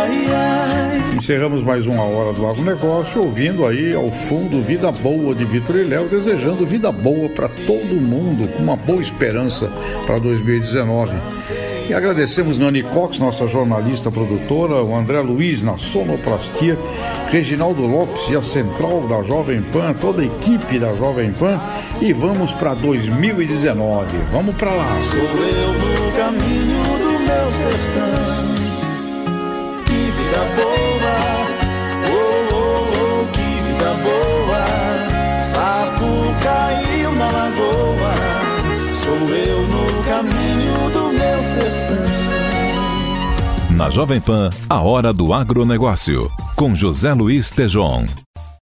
Encerramos 1.26 1.64
mais 1.64 1.88
uma 1.88 2.04
hora 2.04 2.32
do 2.32 2.46
agronegócio, 2.46 3.20
ouvindo 3.20 3.66
aí 3.66 3.92
ao 3.92 4.12
fundo 4.12 4.62
Vida 4.62 4.92
Boa 4.92 5.34
de 5.34 5.44
Vitor 5.44 5.74
e 5.74 5.82
Léo, 5.82 6.06
desejando 6.06 6.64
vida 6.64 6.92
boa 6.92 7.28
para 7.28 7.48
todo 7.48 8.00
mundo, 8.00 8.46
com 8.46 8.62
uma 8.62 8.76
boa 8.76 9.02
esperança 9.02 9.68
para 10.06 10.20
2019. 10.20 11.16
E 11.88 11.92
agradecemos 11.92 12.60
Nani 12.60 12.84
Cox, 12.84 13.18
nossa 13.18 13.44
jornalista 13.48 14.08
produtora, 14.08 14.84
o 14.84 14.94
André 14.94 15.20
Luiz 15.20 15.64
na 15.64 15.76
sonoplastia, 15.76 16.78
Reginaldo 17.28 17.82
Lopes 17.82 18.28
e 18.30 18.36
a 18.36 18.42
central 18.42 19.08
da 19.08 19.20
Jovem 19.24 19.60
Pan, 19.62 19.94
toda 19.94 20.22
a 20.22 20.26
equipe 20.26 20.78
da 20.78 20.94
Jovem 20.94 21.32
Pan. 21.32 21.60
E 22.00 22.12
vamos 22.12 22.52
para 22.52 22.72
2019. 22.74 24.16
Vamos 24.30 24.54
para 24.54 24.70
lá. 24.70 24.96
Sou 25.00 25.18
eu 25.18 25.72
no 25.72 26.12
caminho 26.12 26.84
do 27.00 27.18
meu 27.18 27.50
sertão. 27.50 28.46
Que 29.86 29.92
vida 29.92 30.38
boa, 30.54 30.75
lagoa. 37.56 38.14
Sou 38.94 39.14
eu 39.34 39.62
no 39.66 40.04
caminho 40.04 40.90
do 40.92 41.12
meu 41.12 41.42
sertão. 41.42 41.96
Na 43.76 43.90
Jovem 43.90 44.20
Pan, 44.20 44.48
a 44.68 44.80
hora 44.80 45.12
do 45.12 45.32
agronegócio, 45.32 46.30
com 46.54 46.74
José 46.74 47.12
Luiz 47.12 47.50
Tejon. 47.50 48.06